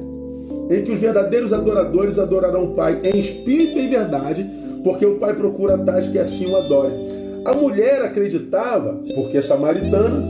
[0.70, 4.48] em que os verdadeiros adoradores adorarão o Pai em espírito e em verdade,
[4.84, 7.19] porque o Pai procura tais que assim o adorem.
[7.44, 10.22] A mulher acreditava, porque é samaritana,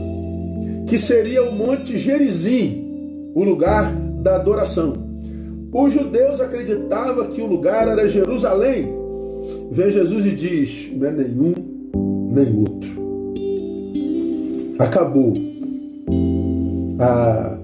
[0.87, 4.93] que seria o Monte Gerizim, o lugar da adoração.
[5.73, 8.93] Os judeus acreditavam que o lugar era Jerusalém.
[9.71, 11.53] Vem Jesus e diz: não é nenhum
[12.31, 12.89] nem outro.
[14.77, 15.33] Acabou
[16.99, 17.57] a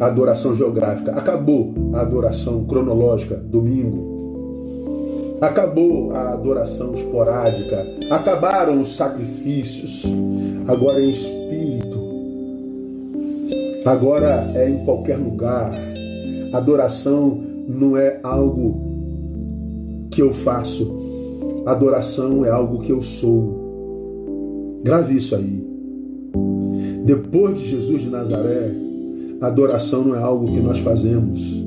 [0.00, 4.15] adoração geográfica, acabou a adoração cronológica, domingo,
[5.40, 10.02] Acabou a adoração esporádica, acabaram os sacrifícios,
[10.66, 11.98] agora é em espírito,
[13.84, 15.72] agora é em qualquer lugar.
[16.54, 18.80] Adoração não é algo
[20.10, 20.90] que eu faço,
[21.66, 24.80] adoração é algo que eu sou.
[24.82, 25.66] Grave isso aí.
[27.04, 28.72] Depois de Jesus de Nazaré,
[29.42, 31.62] adoração não é algo que nós fazemos,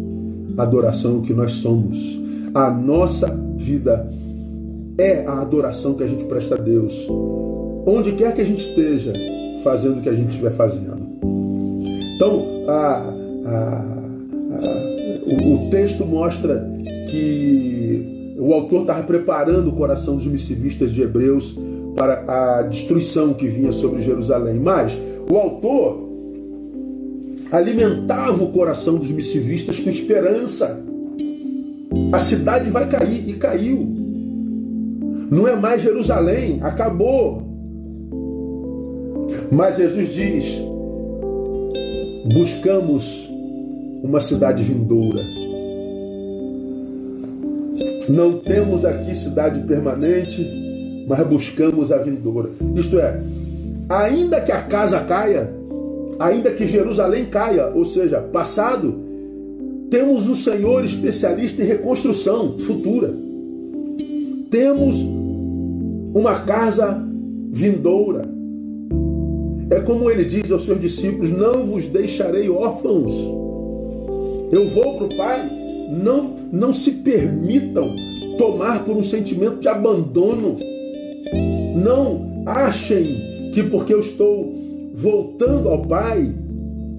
[0.57, 2.19] adoração é o que nós somos.
[2.51, 4.09] A nossa vida
[4.97, 7.07] é a adoração que a gente presta a Deus.
[7.85, 9.13] Onde quer que a gente esteja
[9.63, 10.97] fazendo o que a gente estiver fazendo.
[12.15, 13.13] Então, a,
[13.45, 13.85] a,
[14.55, 14.79] a,
[15.43, 16.67] o, o texto mostra
[17.09, 21.57] que o autor estava preparando o coração dos missivistas de Hebreus
[21.95, 22.23] para
[22.59, 24.55] a destruição que vinha sobre Jerusalém.
[24.55, 24.97] Mas
[25.29, 26.09] o autor
[27.51, 30.85] alimentava o coração dos missivistas com esperança.
[32.11, 33.87] A cidade vai cair e caiu.
[35.29, 37.43] Não é mais Jerusalém, acabou.
[39.51, 40.59] Mas Jesus diz:
[42.33, 43.29] buscamos
[44.03, 45.21] uma cidade vindoura.
[48.07, 52.49] Não temos aqui cidade permanente, mas buscamos a vindoura.
[52.75, 53.21] Isto é,
[53.87, 55.53] ainda que a casa caia,
[56.19, 59.08] ainda que Jerusalém caia, ou seja, passado,
[59.89, 63.13] temos um Senhor especialista em reconstrução futura.
[64.49, 64.95] Temos
[66.13, 67.03] uma casa
[67.51, 68.21] vindoura.
[69.71, 73.13] É como ele diz aos seus discípulos: Não vos deixarei órfãos.
[74.51, 75.59] Eu vou para o Pai.
[75.91, 77.95] Não, não se permitam
[78.37, 80.57] tomar por um sentimento de abandono.
[81.75, 84.53] Não achem que porque eu estou
[84.93, 86.31] voltando ao Pai,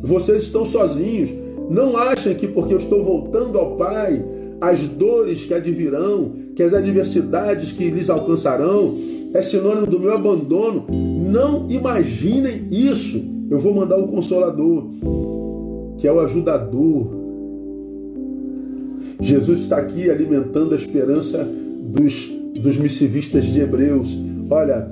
[0.03, 1.31] vocês estão sozinhos.
[1.71, 4.21] Não achem que porque eu estou voltando ao Pai,
[4.61, 8.97] as dores que advirão, que as adversidades que lhes alcançarão,
[9.33, 10.87] é sinônimo do meu abandono.
[10.91, 13.25] Não imaginem isso.
[13.49, 14.87] Eu vou mandar o Consolador,
[15.99, 17.07] que é o ajudador.
[19.21, 21.49] Jesus está aqui alimentando a esperança
[21.83, 22.29] dos,
[22.61, 24.19] dos missivistas de Hebreus.
[24.51, 24.91] Olha,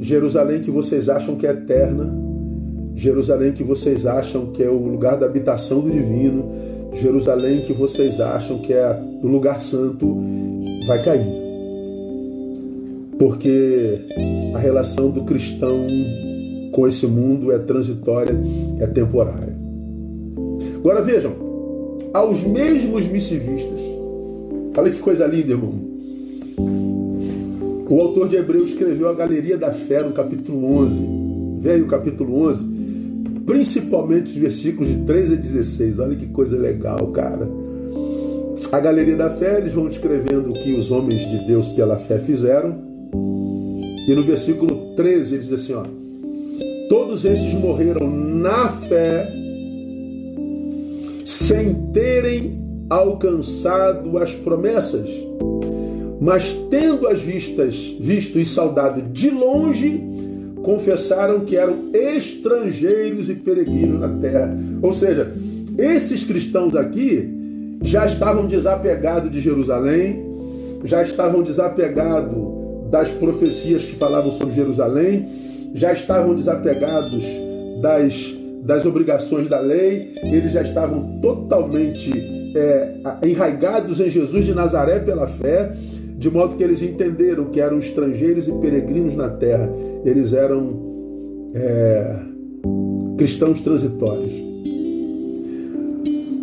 [0.00, 2.27] Jerusalém que vocês acham que é eterna,
[2.98, 6.50] Jerusalém que vocês acham que é o lugar da habitação do divino,
[6.94, 10.16] Jerusalém que vocês acham que é o lugar santo,
[10.84, 11.28] vai cair.
[13.16, 14.00] Porque
[14.52, 15.86] a relação do cristão
[16.72, 18.36] com esse mundo é transitória,
[18.80, 19.56] é temporária.
[20.74, 21.34] Agora vejam,
[22.12, 23.80] aos mesmos missivistas.
[24.76, 25.74] Olha que coisa linda, irmão.
[27.88, 31.00] O autor de Hebreus escreveu a Galeria da Fé no capítulo 11.
[31.60, 32.77] Veio o capítulo 11,
[33.48, 35.98] principalmente os versículos de 13 a 16.
[36.00, 37.48] Olha que coisa legal, cara.
[38.70, 42.18] A Galeria da Fé, eles vão descrevendo o que os homens de Deus pela fé
[42.18, 42.76] fizeram.
[44.06, 45.82] E no versículo 13 ele diz assim: ó,
[46.90, 49.26] Todos estes morreram na fé,
[51.24, 55.08] sem terem alcançado as promessas,
[56.20, 60.02] mas tendo as vistas visto e saudado de longe,
[60.62, 64.56] confessaram que eram estrangeiros e peregrinos na terra.
[64.82, 65.32] Ou seja,
[65.78, 70.24] esses cristãos aqui já estavam desapegados de Jerusalém,
[70.84, 72.36] já estavam desapegados
[72.90, 75.28] das profecias que falavam sobre Jerusalém,
[75.74, 77.24] já estavam desapegados
[77.80, 82.10] das, das obrigações da lei, eles já estavam totalmente
[82.56, 82.94] é,
[83.24, 85.72] enraigados em Jesus de Nazaré pela fé,
[86.18, 89.70] de modo que eles entenderam que eram estrangeiros e peregrinos na terra,
[90.04, 92.16] eles eram é,
[93.16, 94.32] cristãos transitórios.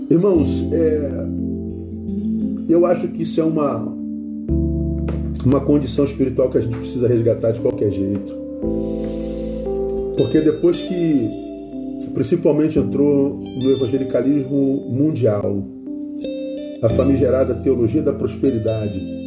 [0.09, 1.25] Irmãos, é,
[2.69, 3.85] eu acho que isso é uma,
[5.45, 8.33] uma condição espiritual que a gente precisa resgatar de qualquer jeito.
[10.15, 11.29] Porque depois que,
[12.13, 15.61] principalmente, entrou no evangelicalismo mundial,
[16.81, 19.24] a famigerada teologia da prosperidade,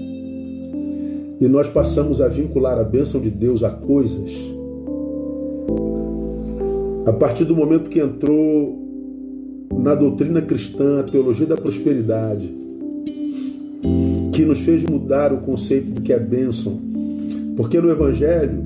[1.41, 4.31] e nós passamos a vincular a bênção de Deus a coisas,
[7.07, 8.77] a partir do momento que entrou
[9.73, 12.55] na doutrina cristã a teologia da prosperidade,
[14.33, 16.81] que nos fez mudar o conceito do que é bênção,
[17.57, 18.61] porque no Evangelho,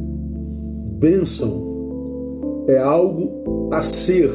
[0.98, 4.30] bênção é algo a ser.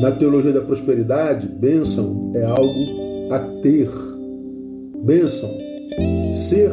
[0.00, 3.90] Na teologia da prosperidade, bênção é algo a ter.
[5.02, 5.65] Bênção,
[6.32, 6.70] ser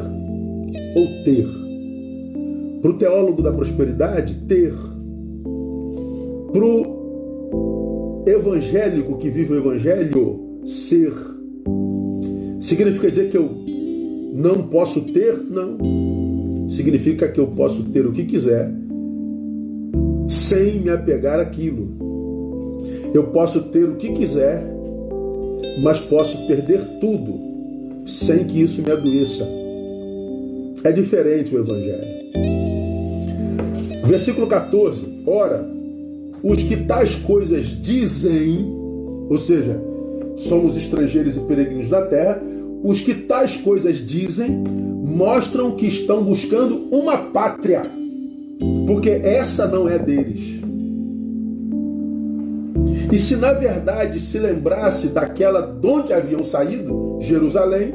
[0.96, 1.48] ou ter.
[2.82, 4.74] Para o teólogo da prosperidade, ter.
[6.52, 11.14] Para o evangélico que vive o evangelho, ser.
[12.60, 13.50] Significa dizer que eu
[14.34, 15.38] não posso ter?
[15.38, 16.70] Não.
[16.70, 18.72] Significa que eu posso ter o que quiser
[20.28, 21.88] sem me apegar àquilo.
[23.14, 24.64] Eu posso ter o que quiser,
[25.82, 27.53] mas posso perder tudo
[28.06, 29.48] sem que isso me adoeça.
[30.84, 32.24] É diferente o Evangelho.
[34.06, 35.68] Versículo 14: Ora,
[36.44, 38.66] os que tais coisas dizem,
[39.30, 39.82] ou seja,
[40.36, 42.42] somos estrangeiros e peregrinos na terra,
[42.84, 47.90] os que tais coisas dizem mostram que estão buscando uma pátria
[48.86, 50.62] porque essa não é deles.
[53.12, 57.94] E se na verdade se lembrasse daquela de onde haviam saído, Jerusalém,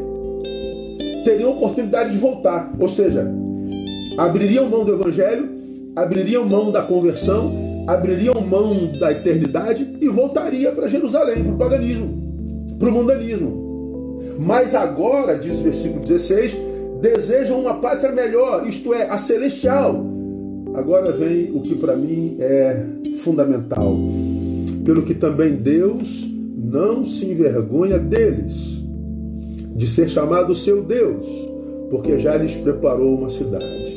[1.24, 2.72] teriam oportunidade de voltar.
[2.78, 3.26] Ou seja,
[4.16, 5.48] abririam mão do Evangelho,
[5.94, 7.52] abririam mão da conversão,
[7.86, 14.20] abririam mão da eternidade e voltaria para Jerusalém, para o paganismo, para o mundanismo.
[14.38, 16.56] Mas agora, diz o versículo 16,
[17.00, 20.18] desejam uma pátria melhor, isto é, a celestial
[20.74, 22.84] Agora vem o que para mim é
[23.18, 23.96] fundamental.
[24.84, 28.77] Pelo que também Deus não se envergonha deles,
[29.78, 31.24] de ser chamado seu Deus,
[31.88, 33.96] porque já lhes preparou uma cidade.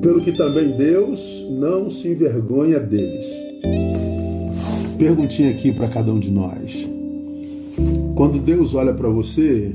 [0.00, 3.26] Pelo que também Deus não se envergonha deles.
[4.96, 6.88] Perguntinha aqui para cada um de nós.
[8.14, 9.72] Quando Deus olha para você,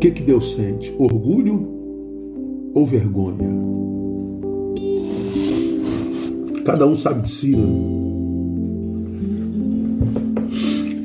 [0.00, 0.94] que, que Deus sente?
[0.98, 1.68] Orgulho
[2.74, 3.50] ou vergonha?
[6.64, 8.09] Cada um sabe de si, né?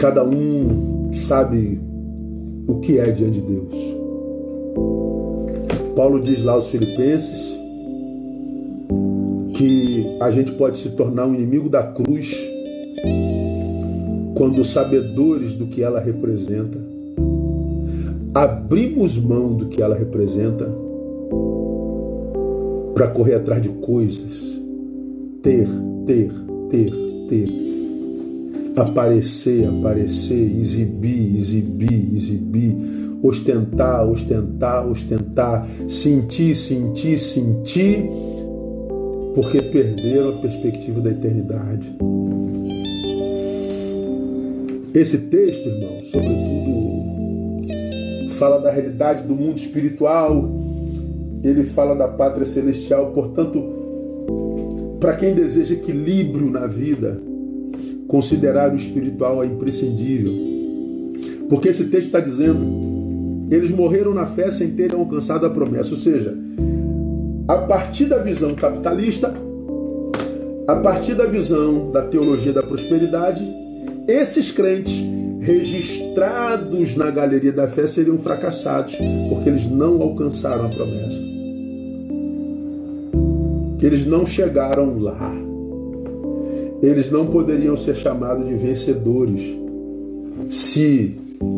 [0.05, 1.81] Cada um sabe
[2.67, 3.73] o que é diante de Deus.
[5.95, 7.57] Paulo diz lá aos Filipenses
[9.55, 12.37] que a gente pode se tornar um inimigo da cruz
[14.35, 16.77] quando sabedores do que ela representa
[18.31, 20.71] abrimos mão do que ela representa
[22.93, 24.61] para correr atrás de coisas,
[25.41, 25.67] ter,
[26.05, 26.31] ter,
[26.69, 26.93] ter,
[27.27, 27.75] ter,
[28.75, 32.75] aparecer, aparecer, exibir, exibir, exibir,
[33.23, 38.09] ostentar, ostentar, ostentar, sentir, sentir, sentir,
[39.33, 41.95] porque perderam a perspectiva da eternidade.
[44.93, 46.55] Esse texto, irmão, sobretudo
[48.35, 50.49] fala da realidade do mundo espiritual,
[51.43, 53.11] ele fala da pátria celestial.
[53.11, 53.75] Portanto,
[54.99, 57.21] Para quem deseja equilíbrio na vida,
[58.07, 60.33] considerar o espiritual é imprescindível.
[61.49, 65.91] Porque esse texto está dizendo: eles morreram na fé sem terem alcançado a promessa.
[65.91, 66.35] Ou seja,
[67.47, 69.33] a partir da visão capitalista,
[70.67, 73.43] a partir da visão da teologia da prosperidade,
[74.07, 75.03] esses crentes
[75.39, 78.95] registrados na galeria da fé seriam fracassados,
[79.29, 81.19] porque eles não alcançaram a promessa.
[83.79, 85.44] Eles não chegaram lá.
[86.81, 89.41] Eles não poderiam ser chamados de vencedores.
[90.49, 91.17] Se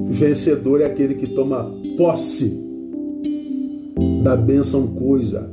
[0.09, 2.63] vencedor é aquele que toma posse
[4.23, 5.49] da bênção coisa.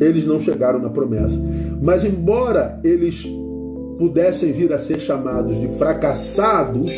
[0.00, 1.38] Eles não chegaram na promessa.
[1.80, 3.26] Mas embora eles
[3.98, 6.92] pudessem vir a ser chamados de fracassados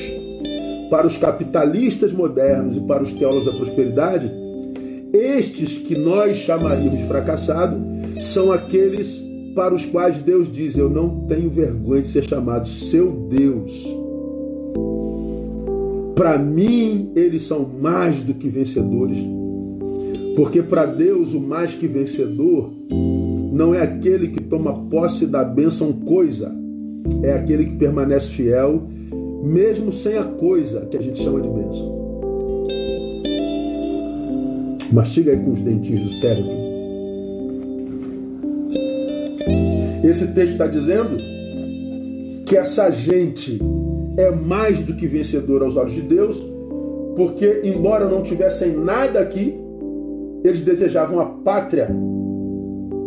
[0.90, 4.30] para os capitalistas modernos e para os teólogos da prosperidade,
[5.12, 7.76] estes que nós chamaríamos de fracassado
[8.20, 9.25] são aqueles
[9.56, 13.84] para os quais Deus diz: Eu não tenho vergonha de ser chamado seu Deus.
[16.14, 19.18] Para mim, eles são mais do que vencedores,
[20.36, 22.70] porque para Deus, o mais que vencedor
[23.52, 26.54] não é aquele que toma posse da bênção coisa
[27.22, 28.82] é aquele que permanece fiel,
[29.42, 31.96] mesmo sem a coisa que a gente chama de bênção.
[34.92, 36.65] Mastiga aí com os dentinhos do cérebro.
[40.06, 41.16] Esse texto está dizendo
[42.46, 43.58] que essa gente
[44.16, 46.40] é mais do que vencedor aos olhos de Deus,
[47.16, 49.52] porque, embora não tivessem nada aqui,
[50.44, 51.88] eles desejavam a pátria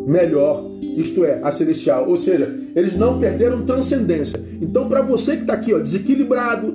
[0.05, 2.09] melhor isto é, a celestial.
[2.09, 4.39] Ou seja, eles não perderam transcendência.
[4.61, 6.73] Então, para você que está aqui ó, desequilibrado,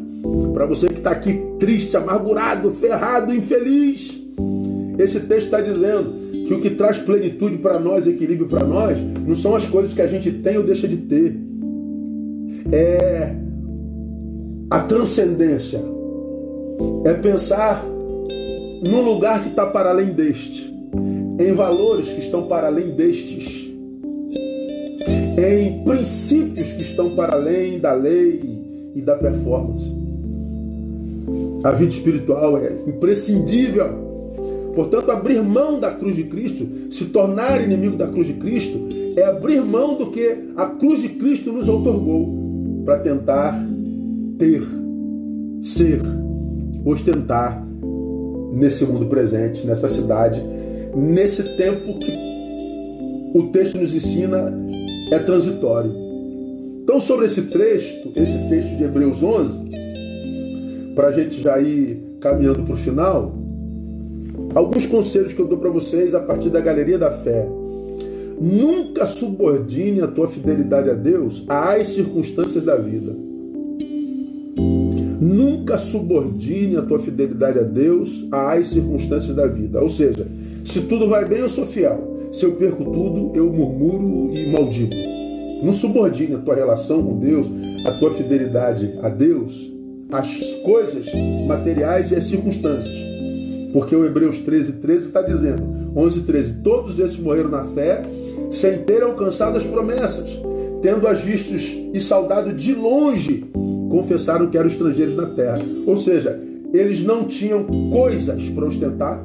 [0.54, 4.18] para você que está aqui triste, amargurado, ferrado, infeliz,
[4.98, 9.34] esse texto está dizendo que o que traz plenitude para nós, equilíbrio para nós, não
[9.34, 11.36] são as coisas que a gente tem ou deixa de ter.
[12.72, 13.34] É
[14.70, 15.80] a transcendência.
[17.04, 17.84] É pensar
[18.82, 20.72] num lugar que está para além deste,
[21.38, 23.64] em valores que estão para além destes
[25.36, 28.40] em princípios que estão para além da lei
[28.94, 29.92] e da performance.
[31.64, 34.13] A vida espiritual é imprescindível.
[34.74, 39.24] Portanto, abrir mão da cruz de Cristo, se tornar inimigo da cruz de Cristo, é
[39.24, 43.54] abrir mão do que a cruz de Cristo nos otorgou para tentar
[44.38, 44.62] ter,
[45.62, 46.00] ser,
[46.84, 47.64] ostentar
[48.52, 50.42] nesse mundo presente, nessa cidade,
[50.94, 52.12] nesse tempo que
[53.34, 54.52] o texto nos ensina
[55.10, 55.92] é transitório.
[56.82, 59.54] Então, sobre esse texto, esse texto de Hebreus 11,
[60.94, 63.34] para a gente já ir caminhando para o final,
[64.54, 67.46] alguns conselhos que eu dou para vocês a partir da galeria da fé.
[68.40, 73.14] Nunca subordine a tua fidelidade a Deus às circunstâncias da vida.
[75.20, 79.80] Nunca subordine a tua fidelidade a Deus às circunstâncias da vida.
[79.80, 80.26] Ou seja,
[80.64, 82.28] se tudo vai bem, eu sou fiel.
[82.30, 84.92] Se eu perco tudo, eu murmuro e maldigo.
[85.62, 87.46] Não subordine a tua relação com Deus,
[87.86, 89.72] a tua fidelidade a Deus,
[90.10, 91.06] às coisas
[91.46, 93.13] materiais e às circunstâncias.
[93.74, 98.04] Porque o Hebreus 13, 13 está dizendo, 11, 13, todos esses morreram na fé,
[98.48, 100.26] sem ter alcançado as promessas,
[100.80, 103.44] tendo as vistos e saudado de longe,
[103.90, 105.58] confessaram que eram estrangeiros na terra.
[105.86, 106.40] Ou seja,
[106.72, 109.24] eles não tinham coisas para ostentar,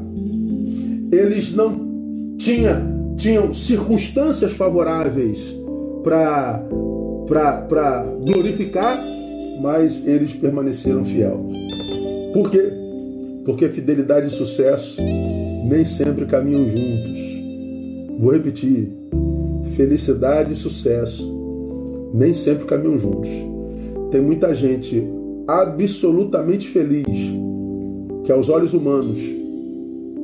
[1.11, 5.53] eles não tinham tinham circunstâncias favoráveis
[6.03, 6.63] para
[8.25, 8.99] glorificar,
[9.61, 11.45] mas eles permaneceram fiel.
[12.33, 12.71] Por quê?
[13.49, 15.01] Porque fidelidade e sucesso
[15.67, 17.19] nem sempre caminham juntos.
[18.19, 18.91] Vou repetir:
[19.75, 21.27] felicidade e sucesso
[22.13, 23.27] nem sempre caminham juntos.
[24.11, 25.03] Tem muita gente
[25.47, 27.07] absolutamente feliz
[28.23, 29.17] que aos olhos humanos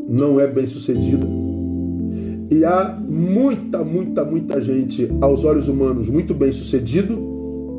[0.08, 1.26] não é bem sucedida
[2.52, 7.18] e há muita, muita, muita gente aos olhos humanos muito bem sucedido,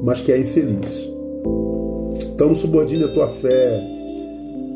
[0.03, 1.09] mas que é infeliz.
[2.35, 3.96] Então subordine a tua fé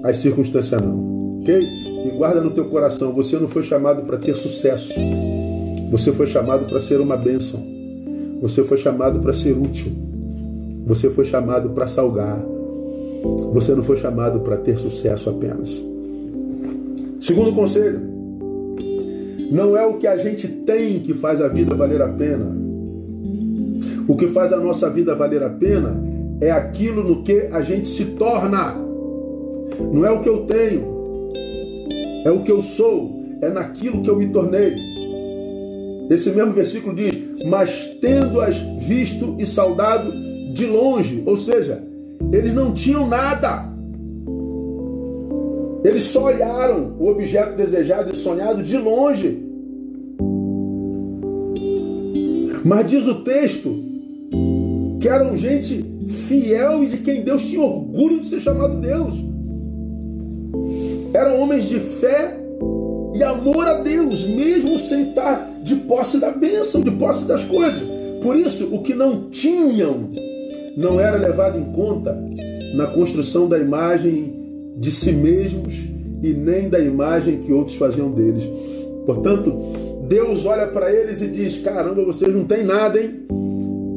[0.03, 1.63] às circunstâncias não, ok?
[2.07, 4.95] E guarda no teu coração, você não foi chamado para ter sucesso.
[5.91, 7.61] Você foi chamado para ser uma bênção.
[8.41, 9.93] Você foi chamado para ser útil.
[10.87, 12.41] Você foi chamado para salgar.
[13.53, 15.85] Você não foi chamado para ter sucesso apenas.
[17.21, 18.01] Segundo conselho,
[19.51, 22.57] não é o que a gente tem que faz a vida valer a pena.
[24.09, 26.03] O que faz a nossa vida valer a pena
[26.41, 28.90] é aquilo no que a gente se torna.
[29.93, 30.85] Não é o que eu tenho,
[32.25, 34.75] é o que eu sou, é naquilo que eu me tornei.
[36.11, 40.13] Esse mesmo versículo diz: mas tendo-as visto e saudado
[40.53, 41.23] de longe.
[41.25, 41.83] Ou seja,
[42.33, 43.71] eles não tinham nada.
[45.83, 49.43] Eles só olharam o objeto desejado e sonhado de longe.
[52.63, 53.75] Mas diz o texto
[55.01, 55.83] que eram gente
[56.29, 59.30] fiel e de quem Deus tinha orgulho de ser chamado Deus.
[61.13, 62.39] Eram homens de fé
[63.15, 67.83] e amor a Deus, mesmo sem estar de posse da bênção, de posse das coisas.
[68.23, 70.11] Por isso, o que não tinham
[70.77, 72.17] não era levado em conta
[72.75, 74.33] na construção da imagem
[74.77, 75.75] de si mesmos
[76.23, 78.49] e nem da imagem que outros faziam deles.
[79.05, 79.53] Portanto,
[80.09, 83.27] Deus olha para eles e diz: Caramba, vocês não têm nada, hein?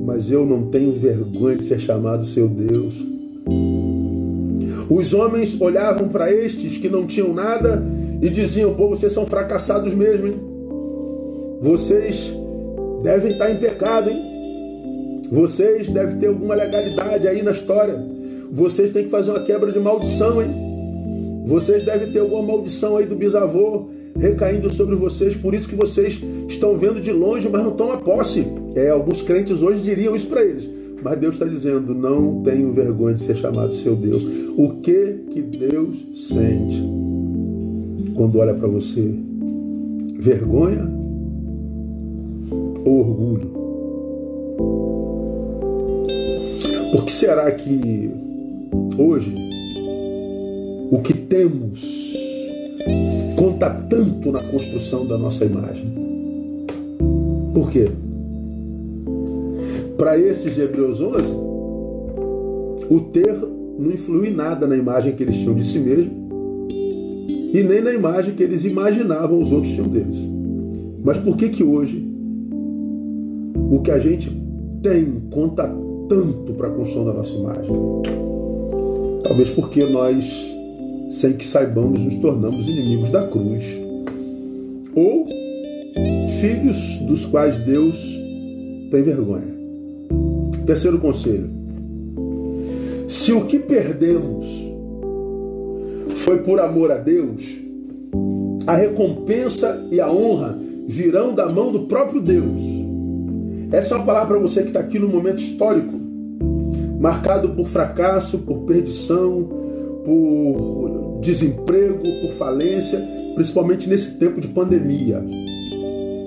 [0.06, 3.13] Mas eu não tenho vergonha de ser chamado seu Deus.
[4.94, 7.84] Os homens olhavam para estes que não tinham nada
[8.22, 10.40] e diziam: Pô, vocês são fracassados mesmo, hein?
[11.60, 12.32] Vocês
[13.02, 15.24] devem estar em pecado, hein?
[15.32, 18.00] Vocês devem ter alguma legalidade aí na história.
[18.52, 21.44] Vocês têm que fazer uma quebra de maldição, hein?
[21.48, 26.22] Vocês devem ter alguma maldição aí do bisavô recaindo sobre vocês, por isso que vocês
[26.48, 28.46] estão vendo de longe, mas não estão a posse.
[28.76, 30.70] É, alguns crentes hoje diriam isso para eles.
[31.04, 34.24] Mas Deus está dizendo: não tenho vergonha de ser chamado seu Deus.
[34.58, 36.82] O que que Deus sente
[38.16, 39.14] quando olha para você?
[40.20, 40.90] Vergonha
[42.86, 43.54] ou orgulho?
[46.92, 48.12] Por que será que
[48.98, 49.36] hoje
[50.92, 52.14] o que temos
[53.36, 55.92] conta tanto na construção da nossa imagem.
[57.54, 57.92] Por quê?
[59.98, 61.24] Para esses Hebreus 11,
[62.90, 63.34] o ter
[63.78, 66.24] não influiu em nada na imagem que eles tinham de si mesmo
[67.54, 70.18] e nem na imagem que eles imaginavam os outros tinham deles.
[71.04, 72.08] Mas por que que hoje
[73.72, 74.32] o que a gente
[74.82, 75.64] tem conta
[76.10, 77.72] tanto para a construção da nossa imagem?
[79.24, 80.54] Talvez porque nós
[81.14, 83.64] sem que saibamos, nos tornamos inimigos da cruz.
[84.96, 85.28] Ou
[86.42, 87.96] filhos dos quais Deus
[88.90, 89.53] tem vergonha.
[90.66, 91.50] Terceiro conselho:
[93.08, 94.48] se o que perdemos
[96.16, 97.44] foi por amor a Deus,
[98.66, 100.58] a recompensa e a honra
[100.88, 102.62] virão da mão do próprio Deus.
[103.72, 105.94] Essa é uma palavra para você que está aqui no momento histórico,
[107.00, 109.50] marcado por fracasso, por perdição,
[110.06, 113.04] por desemprego, por falência,
[113.36, 115.24] principalmente nesse tempo de pandemia.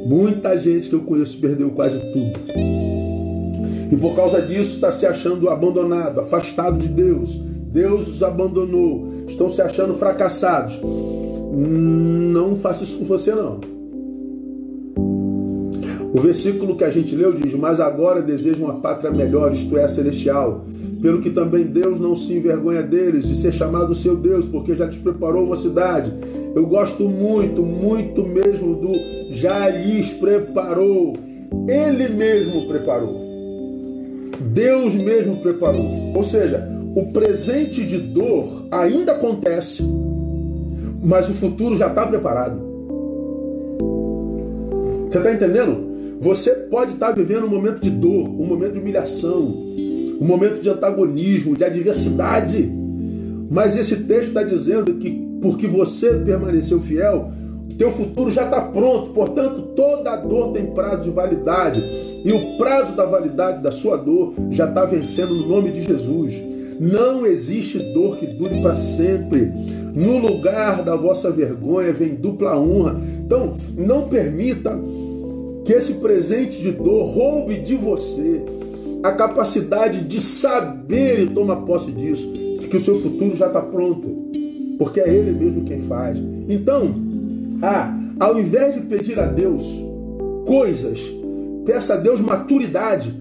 [0.07, 2.96] Muita gente que eu conheço perdeu quase tudo.
[3.91, 7.41] E por causa disso está se achando abandonado, afastado de Deus.
[7.73, 9.25] Deus os abandonou.
[9.29, 10.81] Estão se achando fracassados.
[11.53, 13.61] Não faça isso com você não.
[16.15, 19.87] O versículo que a gente leu diz: Mas agora desejo uma pátria melhor, isto é,
[19.87, 20.65] celestial
[21.01, 24.89] pelo que também Deus não se envergonha deles, de ser chamado seu Deus, porque já
[24.89, 26.13] te preparou uma cidade.
[26.55, 28.93] Eu gosto muito, muito mesmo do
[29.35, 31.15] já lhes preparou.
[31.69, 33.26] Ele mesmo preparou.
[34.41, 36.13] Deus mesmo preparou.
[36.15, 39.83] Ou seja, o presente de dor ainda acontece,
[41.03, 42.59] mas o futuro já está preparado.
[45.11, 45.87] Você está entendendo?
[46.21, 49.45] Você pode estar tá vivendo um momento de dor, um momento de humilhação,
[50.21, 52.71] um momento de antagonismo, de adversidade.
[53.51, 57.31] Mas esse texto está dizendo que porque você permaneceu fiel,
[57.77, 59.11] teu futuro já está pronto.
[59.11, 61.83] Portanto, toda dor tem prazo de validade.
[62.25, 66.35] E o prazo da validade da sua dor já está vencendo no nome de Jesus.
[66.79, 69.51] Não existe dor que dure para sempre.
[69.95, 73.01] No lugar da vossa vergonha vem dupla honra.
[73.25, 74.79] Então, não permita
[75.65, 78.43] que esse presente de dor roube de você
[79.03, 83.61] a capacidade de saber e tomar posse disso, de que o seu futuro já está
[83.61, 84.09] pronto,
[84.79, 86.19] porque é Ele mesmo quem faz.
[86.49, 87.06] Então,
[87.63, 89.65] ah, ao invés de pedir a Deus
[90.47, 91.01] coisas,
[91.65, 93.13] peça a Deus maturidade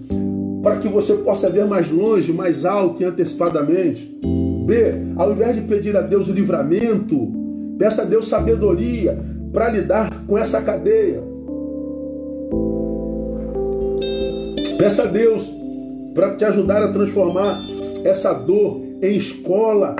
[0.62, 4.18] para que você possa ver mais longe, mais alto e antecipadamente.
[4.64, 7.32] B, ao invés de pedir a Deus o livramento,
[7.78, 9.18] peça a Deus sabedoria
[9.52, 11.22] para lidar com essa cadeia.
[14.76, 15.50] Peça a Deus
[16.14, 17.60] para te ajudar a transformar
[18.04, 19.94] essa dor em escola.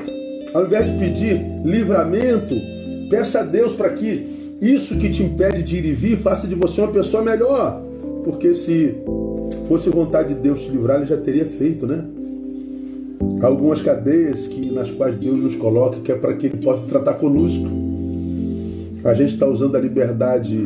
[0.52, 2.54] Ao invés de pedir livramento,
[3.08, 6.54] peça a Deus para que isso que te impede de ir e vir faça de
[6.54, 7.82] você uma pessoa melhor.
[8.24, 8.94] Porque se
[9.68, 12.04] fosse vontade de Deus te livrar, ele já teria feito, né?
[13.40, 17.14] Algumas cadeias que, nas quais Deus nos coloca, que é para que Ele possa tratar
[17.14, 17.66] conosco.
[19.04, 20.58] A gente está usando a liberdade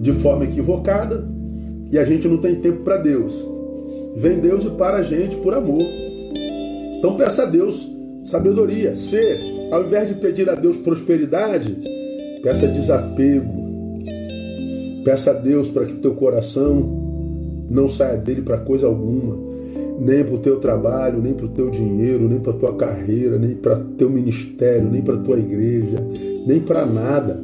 [0.00, 1.26] de forma equivocada
[1.90, 3.34] e a gente não tem tempo para Deus.
[4.16, 5.82] Vem Deus e para a gente por amor.
[6.98, 7.88] Então peça a Deus
[8.24, 8.94] sabedoria.
[8.94, 9.18] Se,
[9.70, 11.76] ao invés de pedir a Deus prosperidade,
[12.42, 13.58] peça desapego.
[15.04, 19.36] Peça a Deus para que teu coração não saia dele para coisa alguma,
[19.98, 23.38] nem para o teu trabalho, nem para o teu dinheiro, nem para a tua carreira,
[23.38, 25.96] nem para teu ministério, nem para a tua igreja,
[26.46, 27.40] nem para nada.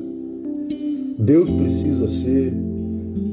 [1.18, 2.52] Deus precisa ser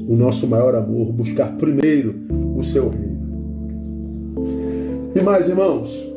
[0.08, 2.14] o nosso maior amor, buscar primeiro
[2.56, 3.12] o seu reino.
[5.14, 6.11] E mais, irmãos,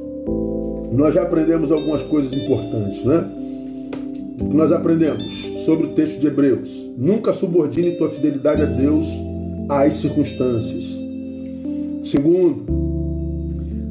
[0.95, 3.29] nós já aprendemos algumas coisas importantes, né?
[4.39, 5.31] O que nós aprendemos
[5.65, 6.89] sobre o texto de Hebreus?
[6.97, 9.07] Nunca subordine tua fidelidade a Deus
[9.67, 10.97] às circunstâncias.
[12.03, 12.65] Segundo,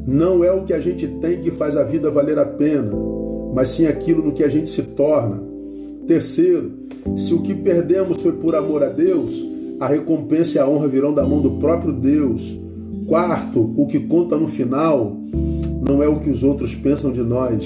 [0.07, 2.91] não é o que a gente tem que faz a vida valer a pena,
[3.53, 5.41] mas sim aquilo no que a gente se torna.
[6.07, 6.71] Terceiro,
[7.17, 9.45] se o que perdemos foi por amor a Deus,
[9.79, 12.59] a recompensa e a honra virão da mão do próprio Deus.
[13.07, 15.17] Quarto, o que conta no final
[15.87, 17.63] não é o que os outros pensam de nós.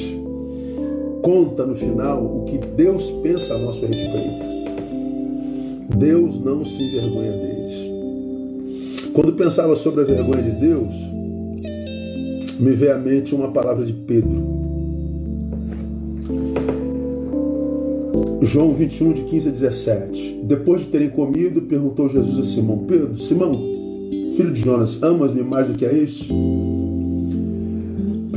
[1.21, 4.49] Conta no final o que Deus pensa a nosso respeito.
[5.97, 9.09] Deus não se envergonha deles.
[9.13, 10.93] Quando pensava sobre a vergonha de Deus,
[12.59, 14.59] me veio à mente uma palavra de Pedro.
[18.41, 20.41] João 21, de 15 a 17.
[20.43, 23.53] Depois de terem comido, perguntou Jesus a Simão: Pedro, Simão,
[24.35, 26.31] filho de Jonas, amas-me mais do que a este?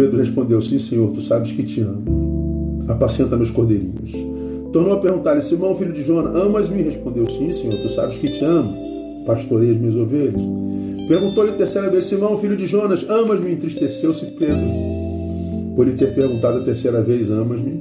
[0.02, 2.84] Pedro respondeu: Sim, Senhor, tu sabes que te amo.
[2.88, 4.10] Apacenta meus cordeirinhos.
[4.72, 6.82] Tornou a perguntar-lhe: Simão, filho de Jonas, amas-me?
[6.82, 9.24] Respondeu: Sim, Senhor, tu sabes que te amo.
[9.24, 10.42] Pastorei as minhas ovelhas.
[11.06, 13.52] Perguntou-lhe terceira vez: Simão, filho de Jonas, amas-me?
[13.52, 14.68] Entristeceu-se Pedro,
[15.76, 17.80] por lhe ter perguntado a terceira vez: Amas-me?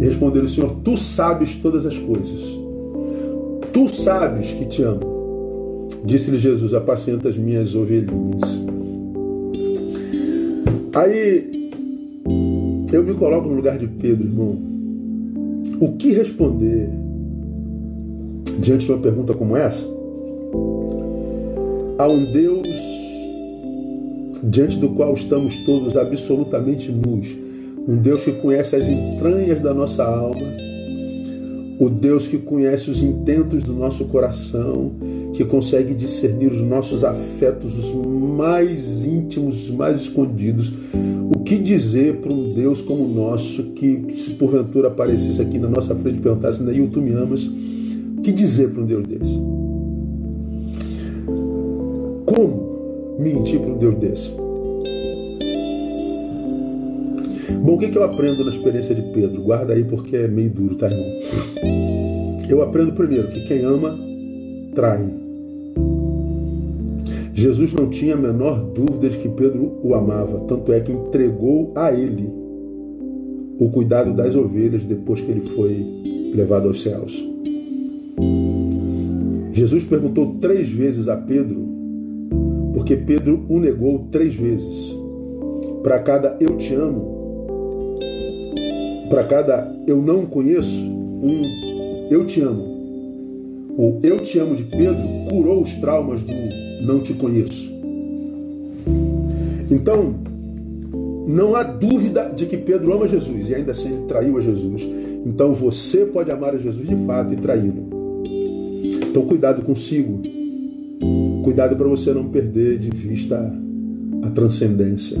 [0.00, 2.58] Respondeu-lhe: Senhor, tu sabes todas as coisas.
[3.72, 5.88] Tu sabes que te amo.
[6.04, 8.73] Disse-lhe Jesus: Apacenta as minhas ovelhinhas.
[10.94, 11.70] Aí
[12.92, 14.58] eu me coloco no lugar de Pedro, irmão.
[15.80, 16.88] O que responder
[18.60, 19.84] diante de uma pergunta como essa?
[21.98, 22.68] A um Deus
[24.44, 27.44] diante do qual estamos todos absolutamente nus
[27.86, 30.46] um Deus que conhece as entranhas da nossa alma,
[31.78, 34.92] o Deus que conhece os intentos do nosso coração,
[35.34, 40.72] que consegue discernir os nossos afetos, os mais íntimos, os mais escondidos.
[41.34, 45.68] O que dizer para um Deus como o nosso, que se porventura aparecesse aqui na
[45.68, 47.44] nossa frente e perguntasse, Neil, tu me amas?
[47.44, 49.34] O que dizer para um Deus desse?
[52.26, 54.30] Como mentir para um Deus desse?
[57.60, 59.42] Bom, o que, que eu aprendo na experiência de Pedro?
[59.42, 61.06] Guarda aí porque é meio duro, tá, irmão?
[62.48, 63.98] Eu aprendo primeiro que quem ama,
[64.74, 65.23] trai.
[67.36, 71.72] Jesus não tinha a menor dúvida de que Pedro o amava, tanto é que entregou
[71.74, 72.32] a ele
[73.58, 75.84] o cuidado das ovelhas depois que ele foi
[76.32, 77.12] levado aos céus.
[79.52, 81.66] Jesus perguntou três vezes a Pedro,
[82.72, 84.96] porque Pedro o negou três vezes.
[85.82, 87.98] Para cada eu te amo,
[89.10, 91.42] para cada eu não conheço, um
[92.10, 92.74] eu te amo.
[93.76, 96.32] O eu te amo de Pedro curou os traumas do
[96.84, 97.72] não te conheço.
[99.70, 100.14] Então,
[101.26, 104.82] não há dúvida de que Pedro ama Jesus e ainda assim ele traiu a Jesus.
[105.24, 107.88] Então você pode amar a Jesus de fato e traí-lo.
[109.08, 110.20] Então cuidado consigo.
[111.42, 113.52] Cuidado para você não perder de vista
[114.22, 115.16] a transcendência.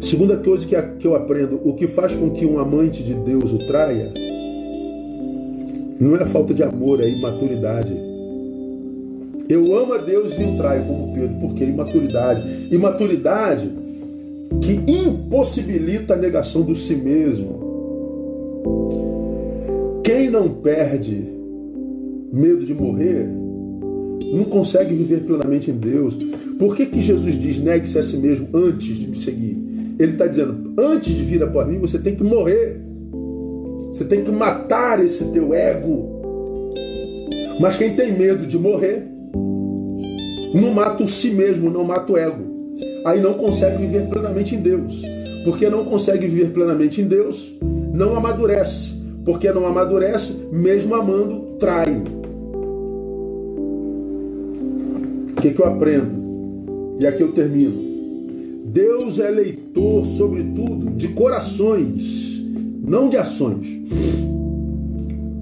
[0.00, 3.58] Segunda coisa que eu aprendo, o que faz com que um amante de Deus o
[3.66, 4.12] traia,
[5.98, 7.96] não é falta de amor, é imaturidade.
[9.48, 12.74] Eu amo a Deus e o traio como Pedro, porque imaturidade.
[12.74, 13.70] Imaturidade
[14.60, 17.62] que impossibilita a negação do si mesmo.
[20.02, 21.24] Quem não perde
[22.32, 23.28] medo de morrer,
[24.32, 26.16] não consegue viver plenamente em Deus.
[26.58, 29.56] Por que, que Jesus diz negue-se a si mesmo antes de me seguir?
[29.98, 32.80] Ele está dizendo: antes de vir após mim, você tem que morrer.
[33.88, 36.14] Você tem que matar esse teu ego.
[37.60, 39.13] Mas quem tem medo de morrer,
[40.54, 42.44] não mata o si mesmo, não mata o ego.
[43.04, 45.02] Aí não consegue viver plenamente em Deus.
[45.44, 47.52] Porque não consegue viver plenamente em Deus,
[47.92, 48.94] não amadurece.
[49.24, 52.02] Porque não amadurece, mesmo amando, trai.
[55.30, 56.24] O que, que eu aprendo?
[57.00, 57.74] E aqui eu termino.
[58.66, 62.42] Deus é leitor, sobretudo, de corações,
[62.82, 63.66] não de ações.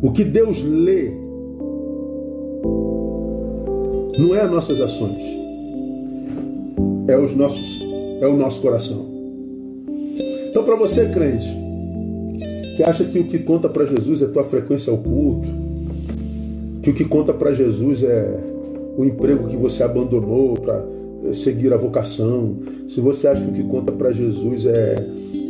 [0.03, 1.22] O que Deus lê
[4.19, 5.23] Não é as nossas ações.
[7.09, 7.83] É os nossos
[8.21, 9.05] é o nosso coração.
[10.49, 11.49] Então para você, crente,
[12.77, 15.49] que acha que o que conta para Jesus é tua frequência ao culto,
[16.83, 18.39] que o que conta para Jesus é
[18.97, 20.85] o emprego que você abandonou para
[21.35, 22.59] seguir a vocação,
[22.89, 24.97] se você acha que o que conta para Jesus é,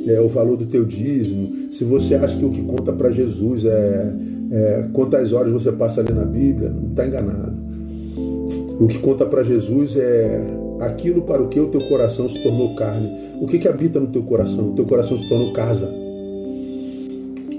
[0.07, 3.65] é o valor do teu dízimo, se você acha que o que conta para Jesus
[3.65, 4.13] é,
[4.51, 7.62] é quantas horas você passa ali na Bíblia, não está enganado.
[8.83, 10.45] O que conta para Jesus é
[10.81, 13.13] aquilo para o que o teu coração se tornou carne.
[13.41, 14.71] O que, que habita no teu coração?
[14.71, 15.89] O teu coração se tornou casa.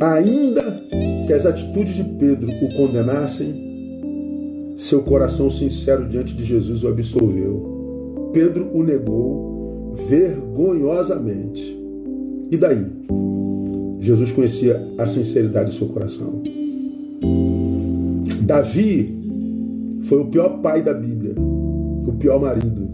[0.02, 0.84] Ainda
[1.26, 8.32] que as atitudes de Pedro o condenassem, seu coração sincero diante de Jesus o absolveu.
[8.34, 11.80] Pedro o negou vergonhosamente.
[12.52, 12.86] E daí?
[14.02, 16.44] Jesus conhecia a sinceridade do seu coração.
[18.42, 19.23] Davi
[20.04, 22.88] foi o pior pai da Bíblia, o pior marido,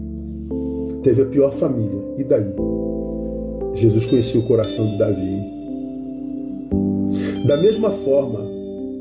[1.02, 2.00] teve a pior família.
[2.18, 2.52] E daí?
[3.74, 5.42] Jesus conhecia o coração de Davi.
[7.46, 8.40] Da mesma forma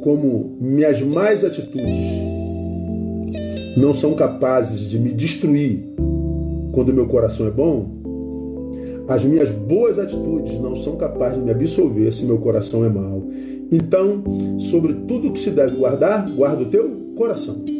[0.01, 2.05] como minhas mais atitudes
[3.77, 5.83] não são capazes de me destruir
[6.71, 7.91] quando meu coração é bom,
[9.07, 13.23] as minhas boas atitudes não são capazes de me absolver se meu coração é mau.
[13.71, 14.23] Então,
[14.59, 17.78] sobre tudo que se deve guardar, guarda o teu coração.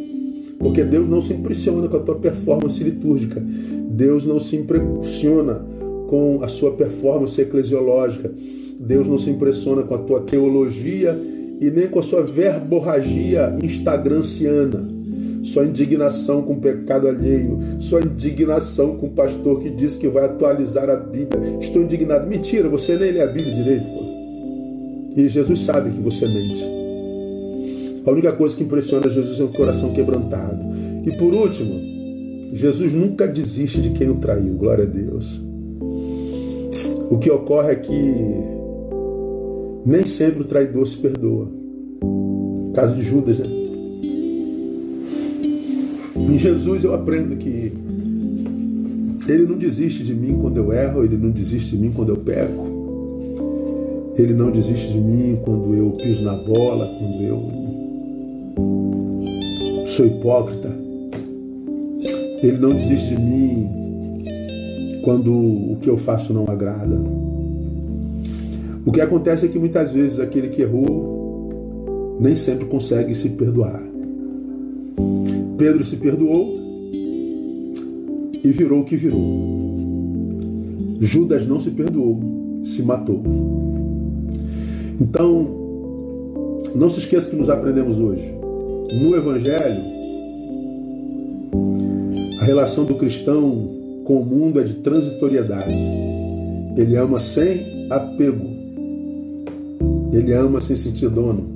[0.60, 3.42] Porque Deus não se impressiona com a tua performance litúrgica.
[3.42, 5.64] Deus não se impressiona
[6.06, 8.30] com a sua performance eclesiológica.
[8.78, 11.18] Deus não se impressiona com a tua teologia
[11.60, 14.86] e nem com a sua verborragia instagranciana.
[15.42, 20.26] Sua indignação com o pecado alheio, sua indignação com o pastor que diz que vai
[20.26, 21.58] atualizar a Bíblia.
[21.58, 22.28] Estou indignado.
[22.28, 23.84] Mentira, você nem lê a Bíblia direito.
[23.84, 24.10] Pô.
[25.16, 26.79] E Jesus sabe que você mente.
[28.06, 30.58] A única coisa que impressiona Jesus é o coração quebrantado.
[31.04, 31.74] E por último,
[32.52, 34.54] Jesus nunca desiste de quem o traiu.
[34.54, 35.40] Glória a Deus.
[37.10, 38.14] O que ocorre é que
[39.84, 41.48] nem sempre o traidor se perdoa.
[42.74, 43.46] Caso de Judas, né?
[46.16, 47.72] Em Jesus eu aprendo que
[49.28, 52.16] ele não desiste de mim quando eu erro, ele não desiste de mim quando eu
[52.16, 52.70] peco.
[54.16, 57.59] Ele não desiste de mim quando eu piso na bola, quando eu
[60.00, 60.74] sou hipócrita.
[62.42, 63.68] Ele não desiste de mim
[65.04, 66.98] quando o que eu faço não agrada.
[68.86, 73.82] O que acontece é que muitas vezes aquele que errou nem sempre consegue se perdoar.
[75.58, 76.58] Pedro se perdoou
[78.42, 79.20] e virou o que virou.
[80.98, 82.18] Judas não se perdoou,
[82.64, 83.22] se matou.
[84.98, 85.46] Então,
[86.74, 88.39] não se esqueça que nos aprendemos hoje.
[88.92, 89.82] No Evangelho,
[92.40, 95.72] a relação do cristão com o mundo é de transitoriedade.
[96.76, 98.48] Ele ama sem apego.
[100.12, 101.46] Ele ama sem sentir dono.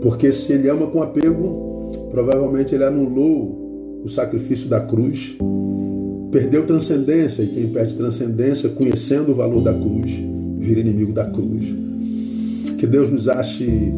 [0.00, 5.36] Porque se ele ama com apego, provavelmente ele anulou o sacrifício da cruz,
[6.30, 10.12] perdeu transcendência, e quem perde transcendência, conhecendo o valor da cruz,
[10.58, 11.66] vira inimigo da cruz.
[12.78, 13.92] Que Deus nos ache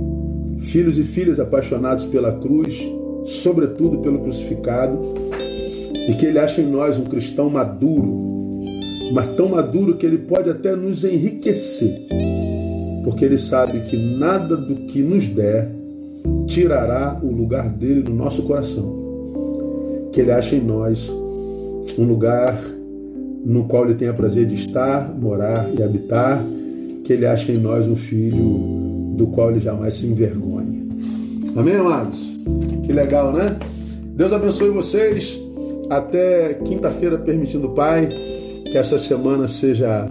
[0.75, 2.85] filhos e filhas apaixonados pela cruz,
[3.25, 4.99] sobretudo pelo crucificado,
[6.09, 8.61] e que Ele ache em nós um cristão maduro,
[9.13, 12.09] mas tão maduro que Ele pode até nos enriquecer,
[13.05, 15.71] porque Ele sabe que nada do que nos der
[16.49, 20.11] tirará o lugar dele no nosso coração.
[20.11, 21.09] Que Ele ache em nós
[21.97, 22.61] um lugar
[23.45, 26.45] no qual Ele tenha prazer de estar, morar e habitar,
[27.05, 28.83] que Ele ache em nós um filho
[29.15, 30.54] do qual ele jamais se envergonha.
[31.57, 32.19] Amém, amados?
[32.85, 33.57] Que legal, né?
[34.17, 35.41] Deus abençoe vocês.
[35.89, 38.09] Até quinta-feira, permitindo o Pai,
[38.65, 40.11] que essa semana seja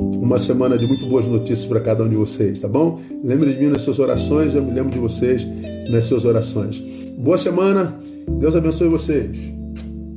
[0.00, 2.98] uma semana de muito boas notícias para cada um de vocês, tá bom?
[3.22, 5.46] Lembre de mim nas suas orações, eu me lembro de vocês
[5.90, 6.82] nas suas orações.
[7.18, 7.94] Boa semana,
[8.38, 9.36] Deus abençoe vocês.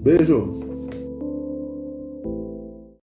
[0.02, 0.63] Beijo.